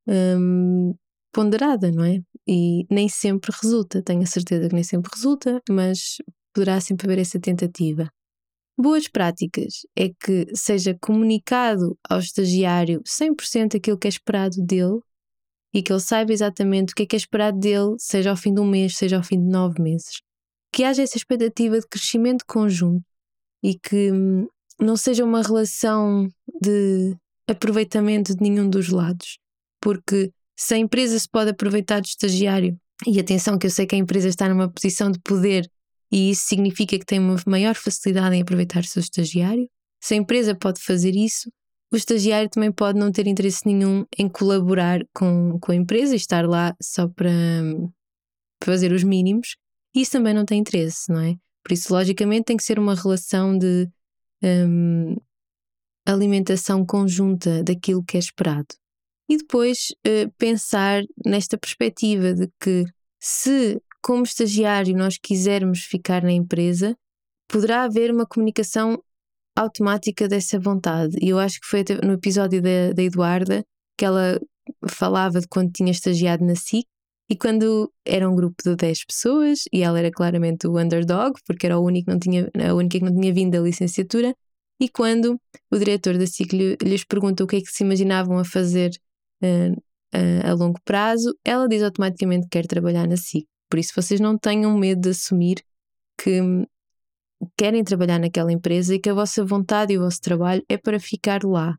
hum, 0.07 0.95
ponderada, 1.33 1.91
não 1.91 2.05
é? 2.05 2.21
E 2.47 2.87
nem 2.91 3.09
sempre 3.09 3.53
resulta, 3.63 4.03
tenho 4.03 4.23
a 4.23 4.27
certeza 4.27 4.69
que 4.69 4.75
nem 4.75 4.85
sempre 4.85 5.11
resulta, 5.15 5.61
mas 5.69 6.17
poderá 6.53 6.81
sempre 6.81 7.07
haver 7.07 7.21
essa 7.21 7.41
tentativa. 7.41 8.11
Boas 8.77 9.07
práticas 9.07 9.87
é 9.95 10.09
que 10.09 10.47
seja 10.55 10.97
comunicado 11.01 11.97
ao 12.09 12.19
estagiário 12.19 13.03
100% 13.05 13.77
aquilo 13.77 13.99
que 13.99 14.09
é 14.09 14.11
esperado 14.11 14.57
dele 14.65 15.01
e 15.73 15.83
que 15.83 15.93
ele 15.93 16.01
saiba 16.01 16.33
exatamente 16.33 16.93
o 16.93 16.95
que 16.95 17.05
é 17.05 17.07
que 17.07 17.17
é 17.17 17.19
esperado 17.19 17.59
dele, 17.59 17.95
seja 17.99 18.31
ao 18.31 18.37
fim 18.37 18.53
de 18.53 18.61
um 18.61 18.67
mês, 18.67 18.97
seja 18.97 19.17
ao 19.17 19.23
fim 19.23 19.39
de 19.39 19.51
nove 19.51 19.81
meses. 19.81 20.21
Que 20.73 20.85
haja 20.85 21.03
essa 21.03 21.17
expectativa 21.17 21.79
de 21.79 21.87
crescimento 21.87 22.45
conjunto 22.47 23.05
e 23.63 23.79
que 23.79 24.13
hum, 24.13 24.47
não 24.81 24.97
seja 24.97 25.25
uma 25.25 25.43
relação 25.43 26.29
de 26.61 27.17
aproveitamento 27.47 28.35
de 28.35 28.43
nenhum 28.43 28.69
dos 28.69 28.89
lados. 28.89 29.39
Porque 29.81 30.31
se 30.57 30.75
a 30.75 30.79
empresa 30.79 31.19
se 31.19 31.29
pode 31.29 31.51
aproveitar 31.51 32.01
do 32.01 32.07
estagiário, 32.07 32.77
e 33.07 33.19
atenção 33.19 33.59
que 33.59 33.67
eu 33.67 33.71
sei 33.71 33.87
que 33.87 33.95
a 33.95 33.99
empresa 33.99 34.29
está 34.29 34.49
numa 34.49 34.71
posição 34.71 35.11
de 35.11 35.19
poder 35.21 35.69
e 36.13 36.31
isso 36.31 36.47
significa 36.47 36.99
que 36.99 37.07
tem 37.07 37.19
uma 37.19 37.37
maior 37.47 37.75
facilidade 37.75 38.37
em 38.37 38.43
aproveitar 38.43 38.81
o 38.81 38.87
seu 38.87 39.01
estagiário, 39.01 39.67
se 39.99 40.13
a 40.13 40.17
empresa 40.19 40.55
pode 40.55 40.83
fazer 40.83 41.17
isso, 41.17 41.51
o 41.93 41.97
estagiário 41.97 42.49
também 42.49 42.73
pode 42.73 42.99
não 42.99 43.13
ter 43.13 43.27
interesse 43.27 43.67
nenhum 43.67 44.07
em 44.19 44.27
colaborar 44.27 45.01
com, 45.13 45.59
com 45.61 45.73
a 45.73 45.75
empresa 45.75 46.15
e 46.15 46.17
estar 46.17 46.49
lá 46.49 46.75
só 46.81 47.07
para 47.07 47.31
fazer 48.65 48.93
os 48.93 49.05
mínimos. 49.05 49.57
Isso 49.95 50.13
também 50.13 50.33
não 50.33 50.47
tem 50.47 50.59
interesse, 50.59 51.13
não 51.13 51.21
é? 51.21 51.37
Por 51.63 51.75
isso, 51.75 51.93
logicamente, 51.93 52.47
tem 52.47 52.57
que 52.57 52.65
ser 52.65 52.79
uma 52.79 52.95
relação 52.95 53.57
de 53.57 53.89
um, 54.43 55.17
alimentação 56.07 56.85
conjunta 56.85 57.63
daquilo 57.63 58.03
que 58.03 58.17
é 58.17 58.21
esperado. 58.21 58.75
E 59.29 59.37
depois 59.37 59.95
uh, 60.07 60.33
pensar 60.39 61.03
nesta 61.25 61.59
perspectiva 61.59 62.33
de 62.33 62.51
que 62.59 62.85
se, 63.21 63.81
como 64.03 64.23
estagiário, 64.23 64.97
nós 64.97 65.19
quisermos 65.19 65.83
ficar 65.83 66.23
na 66.23 66.33
empresa, 66.33 66.97
poderá 67.47 67.85
haver 67.85 68.11
uma 68.11 68.27
comunicação 68.27 69.03
automática 69.57 70.29
dessa 70.29 70.59
vontade. 70.59 71.17
E 71.21 71.29
eu 71.29 71.39
acho 71.39 71.61
que 71.61 71.67
foi 71.67 71.85
no 72.03 72.15
episódio 72.15 72.63
da, 72.63 72.93
da 72.95 73.03
Eduarda 73.03 73.65
que 73.97 74.05
ela 74.05 74.41
falava 74.89 75.41
de 75.41 75.49
quando 75.49 75.73
tinha 75.73 75.91
estagiado 75.91 76.45
na 76.45 76.55
SIC 76.55 76.87
e 77.29 77.37
quando 77.37 77.93
era 78.05 78.29
um 78.29 78.35
grupo 78.35 78.57
de 78.65 78.77
10 78.77 79.07
pessoas 79.07 79.61
e 79.73 79.83
ela 79.83 79.99
era 79.99 80.11
claramente 80.11 80.67
o 80.67 80.79
underdog, 80.79 81.39
porque 81.47 81.67
era 81.67 81.79
o 81.79 81.85
único 81.85 82.11
não 82.11 82.19
tinha, 82.19 82.51
a 82.69 82.75
única 82.75 82.99
que 82.99 83.05
não 83.05 83.15
tinha 83.15 83.33
vindo 83.33 83.53
da 83.53 83.61
licenciatura, 83.61 84.35
e 84.81 84.89
quando 84.89 85.41
o 85.71 85.79
diretor 85.79 86.19
da 86.19 86.27
SIC 86.27 86.77
lhes 86.83 87.05
pergunta 87.05 87.45
o 87.45 87.47
que 87.47 87.57
é 87.57 87.61
que 87.61 87.71
se 87.71 87.85
imaginavam 87.85 88.39
a 88.39 88.45
fazer 88.45 88.91
uh, 89.43 89.73
uh, 89.73 90.51
a 90.51 90.53
longo 90.53 90.81
prazo, 90.85 91.33
ela 91.45 91.69
diz 91.69 91.83
automaticamente 91.83 92.45
que 92.45 92.59
quer 92.59 92.67
trabalhar 92.67 93.07
na 93.07 93.17
SIC. 93.17 93.47
Por 93.71 93.79
isso 93.79 93.93
vocês 93.95 94.21
não 94.21 94.37
tenham 94.37 94.77
medo 94.77 95.03
de 95.03 95.11
assumir 95.11 95.63
que 96.19 96.41
querem 97.57 97.85
trabalhar 97.85 98.19
naquela 98.19 98.53
empresa 98.53 98.95
e 98.95 98.99
que 98.99 99.11
a 99.11 99.15
vossa 99.15 99.45
vontade 99.45 99.93
e 99.93 99.99
o 99.99 100.03
vosso 100.03 100.21
trabalho 100.21 100.63
é 100.69 100.77
para 100.77 100.99
ficar 101.01 101.45
lá. 101.45 101.77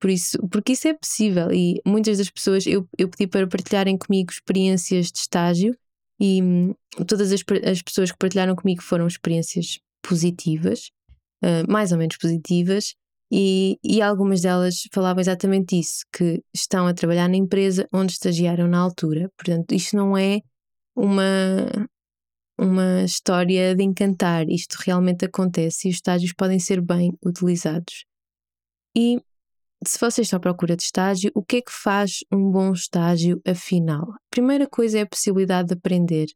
Por 0.00 0.10
isso, 0.10 0.38
porque 0.48 0.72
isso 0.72 0.88
é 0.88 0.94
possível 0.94 1.50
e 1.52 1.80
muitas 1.86 2.18
das 2.18 2.30
pessoas 2.30 2.66
eu, 2.66 2.86
eu 2.98 3.08
pedi 3.08 3.26
para 3.26 3.46
partilharem 3.46 3.96
comigo 3.96 4.30
experiências 4.30 5.06
de 5.10 5.18
estágio 5.18 5.74
e 6.20 6.42
hum, 6.42 6.74
todas 7.06 7.32
as, 7.32 7.40
as 7.64 7.82
pessoas 7.82 8.12
que 8.12 8.18
partilharam 8.18 8.54
comigo 8.54 8.82
foram 8.82 9.06
experiências 9.06 9.78
positivas, 10.02 10.90
uh, 11.42 11.70
mais 11.70 11.90
ou 11.92 11.98
menos 11.98 12.16
positivas, 12.16 12.94
e, 13.32 13.78
e 13.82 14.00
algumas 14.02 14.42
delas 14.42 14.82
falavam 14.92 15.20
exatamente 15.20 15.78
isso: 15.78 16.04
que 16.12 16.42
estão 16.54 16.86
a 16.86 16.94
trabalhar 16.94 17.28
na 17.28 17.36
empresa 17.36 17.88
onde 17.92 18.12
estagiaram 18.12 18.68
na 18.68 18.78
altura. 18.78 19.30
Portanto, 19.36 19.72
isto 19.74 19.96
não 19.96 20.16
é 20.16 20.40
uma, 20.94 21.66
uma 22.58 23.02
história 23.02 23.74
de 23.74 23.82
encantar. 23.82 24.48
Isto 24.48 24.76
realmente 24.84 25.24
acontece 25.24 25.88
e 25.88 25.90
os 25.90 25.96
estágios 25.96 26.32
podem 26.32 26.58
ser 26.58 26.80
bem 26.80 27.12
utilizados. 27.24 28.04
E 28.96 29.20
se 29.86 29.98
vocês 29.98 30.26
estão 30.26 30.38
à 30.38 30.40
procura 30.40 30.76
de 30.76 30.82
estágio, 30.82 31.30
o 31.34 31.42
que 31.42 31.56
é 31.56 31.60
que 31.62 31.72
faz 31.72 32.20
um 32.32 32.50
bom 32.50 32.72
estágio 32.72 33.40
afinal? 33.46 34.12
A 34.12 34.18
primeira 34.30 34.66
coisa 34.66 34.98
é 34.98 35.02
a 35.02 35.06
possibilidade 35.06 35.68
de 35.68 35.74
aprender. 35.74 36.26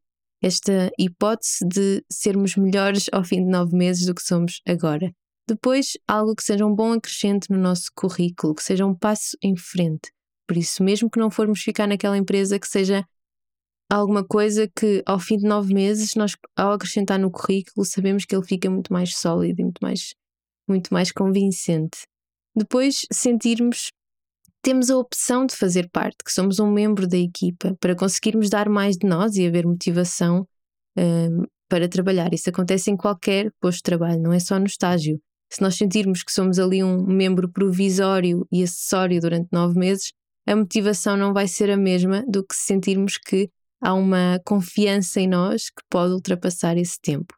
Esta 0.41 0.91
hipótese 0.97 1.65
de 1.67 2.03
sermos 2.09 2.55
melhores 2.55 3.05
ao 3.11 3.23
fim 3.23 3.43
de 3.43 3.51
nove 3.51 3.75
meses 3.75 4.05
do 4.05 4.15
que 4.15 4.21
somos 4.21 4.61
agora. 4.67 5.11
Depois, 5.47 5.97
algo 6.07 6.35
que 6.35 6.43
seja 6.43 6.65
um 6.65 6.75
bom 6.75 6.93
acrescente 6.93 7.49
no 7.49 7.57
nosso 7.57 7.87
currículo, 7.95 8.53
que 8.53 8.63
seja 8.63 8.85
um 8.85 8.95
passo 8.95 9.35
em 9.41 9.57
frente. 9.57 10.11
Por 10.47 10.55
isso, 10.55 10.83
mesmo 10.83 11.09
que 11.09 11.19
não 11.19 11.31
formos 11.31 11.61
ficar 11.61 11.87
naquela 11.87 12.17
empresa, 12.17 12.59
que 12.59 12.67
seja 12.67 13.03
alguma 13.89 14.23
coisa 14.23 14.67
que 14.67 15.01
ao 15.05 15.19
fim 15.19 15.37
de 15.37 15.47
nove 15.47 15.73
meses, 15.73 16.15
nós 16.15 16.35
ao 16.55 16.73
acrescentar 16.73 17.19
no 17.19 17.31
currículo, 17.31 17.85
sabemos 17.85 18.25
que 18.25 18.35
ele 18.35 18.45
fica 18.45 18.69
muito 18.69 18.93
mais 18.93 19.15
sólido 19.15 19.59
e 19.59 19.63
muito 19.63 19.79
mais, 19.81 20.13
muito 20.67 20.93
mais 20.93 21.11
convincente. 21.11 22.05
Depois, 22.55 23.05
sentirmos 23.11 23.89
temos 24.61 24.89
a 24.89 24.97
opção 24.97 25.45
de 25.45 25.55
fazer 25.55 25.89
parte, 25.89 26.17
que 26.23 26.31
somos 26.31 26.59
um 26.59 26.69
membro 26.71 27.07
da 27.07 27.17
equipa, 27.17 27.75
para 27.79 27.95
conseguirmos 27.95 28.49
dar 28.49 28.67
mais 28.67 28.97
de 28.97 29.07
nós 29.07 29.35
e 29.37 29.47
haver 29.47 29.65
motivação 29.65 30.45
um, 30.97 31.43
para 31.69 31.87
trabalhar. 31.87 32.33
Isso 32.33 32.49
acontece 32.49 32.91
em 32.91 32.97
qualquer 32.97 33.51
posto 33.61 33.77
de 33.77 33.83
trabalho, 33.83 34.21
não 34.21 34.33
é 34.33 34.39
só 34.39 34.59
no 34.59 34.65
estágio. 34.65 35.19
Se 35.51 35.61
nós 35.61 35.75
sentirmos 35.75 36.23
que 36.23 36.31
somos 36.31 36.59
ali 36.59 36.83
um 36.83 37.05
membro 37.05 37.49
provisório 37.49 38.45
e 38.51 38.61
acessório 38.63 39.21
durante 39.21 39.47
nove 39.51 39.79
meses, 39.79 40.11
a 40.45 40.55
motivação 40.55 41.15
não 41.15 41.33
vai 41.33 41.47
ser 41.47 41.71
a 41.71 41.77
mesma 41.77 42.23
do 42.27 42.45
que 42.45 42.55
se 42.55 42.65
sentirmos 42.65 43.17
que 43.17 43.49
há 43.81 43.93
uma 43.93 44.39
confiança 44.45 45.19
em 45.19 45.27
nós 45.27 45.69
que 45.69 45.83
pode 45.89 46.13
ultrapassar 46.13 46.77
esse 46.77 46.99
tempo. 47.01 47.33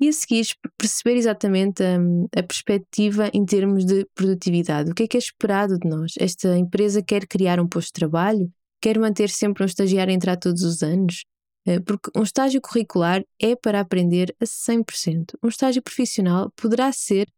E 0.00 0.08
a 0.08 0.12
seguir, 0.12 0.46
perceber 0.78 1.16
exatamente 1.16 1.82
a, 1.82 1.98
hum, 1.98 2.26
a, 2.34 2.42
perspectiva 2.42 3.30
em 3.34 3.44
termos 3.44 3.84
de 3.84 4.06
produtividade. 4.14 4.90
O 4.90 4.94
que 4.94 5.02
é 5.02 5.06
que 5.06 5.16
é 5.16 5.20
esperado 5.20 5.78
de 5.78 5.88
nós? 5.88 6.14
Esta 6.18 6.56
empresa 6.56 7.02
quer 7.02 7.26
criar 7.26 7.60
um 7.60 7.68
posto 7.68 7.88
de 7.88 7.92
trabalho? 7.94 8.50
Quer 8.80 8.98
manter 8.98 9.28
sempre 9.28 9.62
um 9.62 9.66
estagiário 9.66 10.10
a 10.10 10.14
entrar 10.14 10.36
todos 10.38 10.62
os 10.62 10.82
anos? 10.82 11.24
Eh, 11.66 11.80
porque 11.80 12.10
um 12.16 12.22
estágio 12.22 12.60
curricular 12.62 13.22
é 13.38 13.54
para 13.54 13.80
aprender 13.80 14.34
a 14.40 14.46
100%. 14.46 15.34
Um 15.42 15.48
estágio 15.48 15.82
profissional 15.82 16.50
poderá 16.56 16.90
ser 16.92 17.28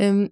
um, 0.00 0.28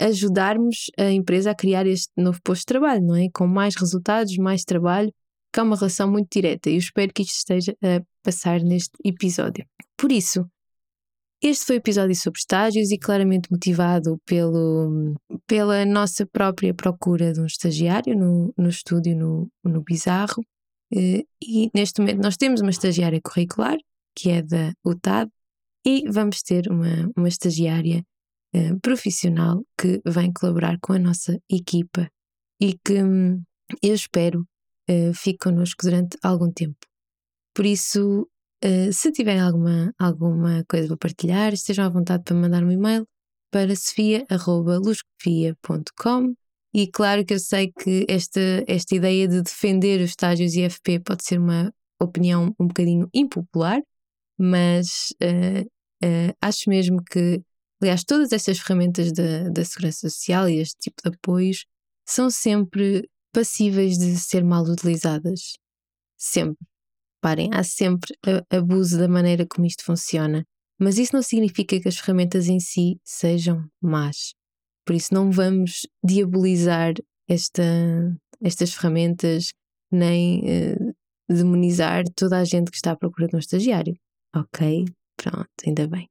ajudarmos 0.00 0.90
a 0.98 1.10
empresa 1.10 1.52
a 1.52 1.54
criar 1.54 1.86
este 1.86 2.10
novo 2.16 2.40
posto 2.42 2.62
de 2.62 2.66
trabalho, 2.66 3.02
não 3.02 3.16
é? 3.16 3.28
Com 3.32 3.46
mais 3.46 3.76
resultados, 3.76 4.36
mais 4.36 4.64
trabalho 4.64 5.12
que 5.52 5.60
há 5.60 5.62
uma 5.62 5.76
relação 5.76 6.10
muito 6.10 6.28
direta 6.32 6.70
e 6.70 6.74
eu 6.74 6.78
espero 6.78 7.12
que 7.12 7.22
isto 7.22 7.36
esteja 7.36 7.76
a 7.82 8.02
passar 8.22 8.60
neste 8.60 8.92
episódio. 9.04 9.66
Por 9.96 10.12
isso, 10.12 10.48
este 11.42 11.64
foi 11.64 11.76
o 11.76 11.78
episódio 11.78 12.14
sobre 12.14 12.38
estágios 12.38 12.90
e 12.90 12.98
claramente 12.98 13.50
motivado 13.50 14.20
pelo, 14.26 15.14
pela 15.46 15.86
nossa 15.86 16.26
própria 16.26 16.74
procura 16.74 17.32
de 17.32 17.40
um 17.40 17.46
estagiário 17.46 18.16
no, 18.16 18.52
no 18.56 18.68
estúdio 18.68 19.16
no, 19.16 19.50
no 19.64 19.82
Bizarro. 19.82 20.44
Eh, 20.94 21.24
e 21.42 21.70
neste 21.74 22.00
momento 22.00 22.22
nós 22.22 22.36
temos 22.36 22.60
uma 22.60 22.70
estagiária 22.70 23.20
curricular, 23.22 23.78
que 24.14 24.30
é 24.30 24.42
da 24.42 24.72
UTAD, 24.84 25.30
e 25.84 26.04
vamos 26.10 26.42
ter 26.42 26.70
uma, 26.70 27.10
uma 27.16 27.28
estagiária 27.28 28.04
uh, 28.54 28.78
profissional 28.80 29.64
que 29.78 30.00
vem 30.04 30.30
colaborar 30.32 30.78
com 30.82 30.92
a 30.92 30.98
nossa 30.98 31.40
equipa 31.48 32.06
e 32.60 32.74
que 32.84 33.02
hum, 33.02 33.42
eu 33.82 33.94
espero 33.94 34.46
uh, 34.90 35.14
fique 35.14 35.38
connosco 35.38 35.84
durante 35.84 36.18
algum 36.22 36.52
tempo. 36.52 36.78
Por 37.54 37.64
isso, 37.66 38.28
uh, 38.64 38.92
se 38.92 39.12
tiverem 39.12 39.40
alguma, 39.40 39.92
alguma 39.98 40.64
coisa 40.68 40.88
para 40.88 40.96
partilhar, 40.96 41.52
estejam 41.52 41.84
à 41.86 41.88
vontade 41.88 42.24
para 42.24 42.36
mandar 42.36 42.64
um 42.64 42.70
e-mail 42.70 43.06
para 43.50 43.74
sofia.luscofia.com 43.76 46.34
e 46.72 46.86
claro 46.86 47.24
que 47.24 47.34
eu 47.34 47.40
sei 47.40 47.72
que 47.72 48.06
esta, 48.08 48.40
esta 48.66 48.94
ideia 48.94 49.26
de 49.26 49.42
defender 49.42 50.00
os 50.00 50.10
estágios 50.10 50.54
IFP 50.54 51.00
pode 51.00 51.24
ser 51.24 51.38
uma 51.38 51.72
opinião 52.00 52.54
um 52.58 52.66
bocadinho 52.68 53.08
impopular, 53.12 53.82
mas 54.38 55.12
uh, 55.22 55.62
uh, 56.04 56.32
acho 56.40 56.70
mesmo 56.70 57.02
que, 57.04 57.42
aliás, 57.82 58.04
todas 58.04 58.32
estas 58.32 58.60
ferramentas 58.60 59.12
da, 59.12 59.48
da 59.48 59.64
segurança 59.64 60.08
social 60.08 60.48
e 60.48 60.58
este 60.58 60.76
tipo 60.78 61.02
de 61.02 61.08
apoios 61.08 61.66
são 62.06 62.30
sempre 62.30 63.08
passíveis 63.32 63.98
de 63.98 64.16
ser 64.16 64.44
mal 64.44 64.64
utilizadas. 64.64 65.54
Sempre. 66.16 66.66
Parem, 67.20 67.50
há 67.52 67.62
sempre 67.62 68.14
abuso 68.48 68.98
da 68.98 69.08
maneira 69.08 69.46
como 69.46 69.66
isto 69.66 69.84
funciona. 69.84 70.44
Mas 70.78 70.96
isso 70.96 71.14
não 71.14 71.22
significa 71.22 71.78
que 71.78 71.88
as 71.88 71.98
ferramentas 71.98 72.48
em 72.48 72.58
si 72.58 72.98
sejam 73.04 73.68
más. 73.82 74.34
Por 74.86 74.94
isso, 74.94 75.12
não 75.12 75.30
vamos 75.30 75.86
diabolizar 76.02 76.94
esta, 77.28 77.62
estas 78.40 78.72
ferramentas 78.72 79.52
nem 79.92 80.40
uh, 80.40 80.94
demonizar 81.28 82.04
toda 82.16 82.38
a 82.38 82.44
gente 82.44 82.70
que 82.70 82.76
está 82.76 82.92
à 82.92 82.96
procura 82.96 83.28
de 83.28 83.36
um 83.36 83.38
estagiário. 83.38 83.94
Ok? 84.34 84.86
Pronto, 85.16 85.50
ainda 85.66 85.86
bem. 85.86 86.08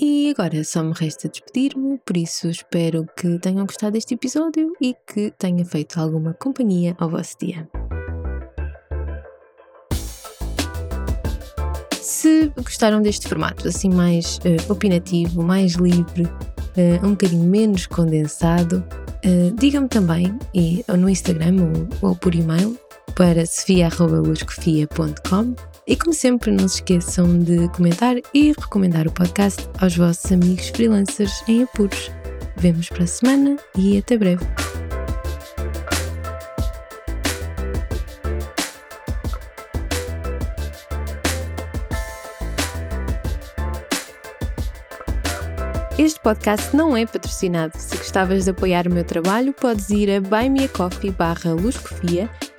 E 0.00 0.30
agora 0.30 0.62
só 0.62 0.80
me 0.84 0.92
resta 0.94 1.28
despedir-me, 1.28 1.98
por 1.98 2.16
isso 2.16 2.48
espero 2.48 3.04
que 3.16 3.36
tenham 3.40 3.66
gostado 3.66 3.94
deste 3.94 4.14
episódio 4.14 4.72
e 4.80 4.94
que 5.04 5.32
tenha 5.36 5.64
feito 5.64 5.98
alguma 5.98 6.32
companhia 6.34 6.94
ao 7.00 7.10
vosso 7.10 7.36
dia. 7.40 7.68
Se 12.00 12.52
gostaram 12.56 13.02
deste 13.02 13.26
formato 13.26 13.66
assim 13.66 13.90
mais 13.90 14.38
uh, 14.38 14.72
opinativo, 14.72 15.42
mais 15.42 15.72
livre, 15.72 16.26
uh, 16.26 17.04
um 17.04 17.10
bocadinho 17.10 17.48
menos 17.48 17.86
condensado, 17.86 18.84
uh, 19.24 19.50
digam-me 19.58 19.88
também 19.88 20.38
e, 20.54 20.84
ou 20.86 20.96
no 20.96 21.08
Instagram 21.08 21.56
ou, 22.02 22.10
ou 22.10 22.14
por 22.14 22.36
e-mail 22.36 22.78
para 23.16 23.44
sofia.luscofia.com 23.44 25.56
e 25.88 25.96
como 25.96 26.12
sempre, 26.12 26.50
não 26.50 26.68
se 26.68 26.76
esqueçam 26.76 27.38
de 27.38 27.66
comentar 27.70 28.14
e 28.34 28.52
recomendar 28.52 29.08
o 29.08 29.10
podcast 29.10 29.66
aos 29.80 29.96
vossos 29.96 30.30
amigos 30.30 30.68
freelancers 30.68 31.42
em 31.48 31.62
apuros. 31.62 32.10
Vemos 32.56 32.90
para 32.90 33.04
a 33.04 33.06
semana 33.06 33.56
e 33.74 33.96
até 33.96 34.18
breve. 34.18 34.44
Este 45.98 46.20
podcast 46.20 46.76
não 46.76 46.94
é 46.94 47.06
patrocinado. 47.06 47.72
Se 47.78 47.96
gostavas 47.96 48.44
de 48.44 48.50
apoiar 48.50 48.86
o 48.86 48.92
meu 48.92 49.04
trabalho, 49.04 49.54
podes 49.54 49.88
ir 49.88 50.10
a 50.10 50.20
buymeacoffee 50.20 51.10
barra 51.10 51.50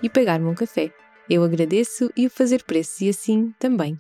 e 0.02 0.10
pagar-me 0.10 0.48
um 0.48 0.56
café. 0.56 0.92
Eu 1.30 1.44
agradeço 1.44 2.12
e 2.18 2.26
o 2.26 2.30
fazer 2.30 2.64
preço 2.64 3.04
e 3.04 3.10
assim 3.10 3.54
também. 3.60 4.00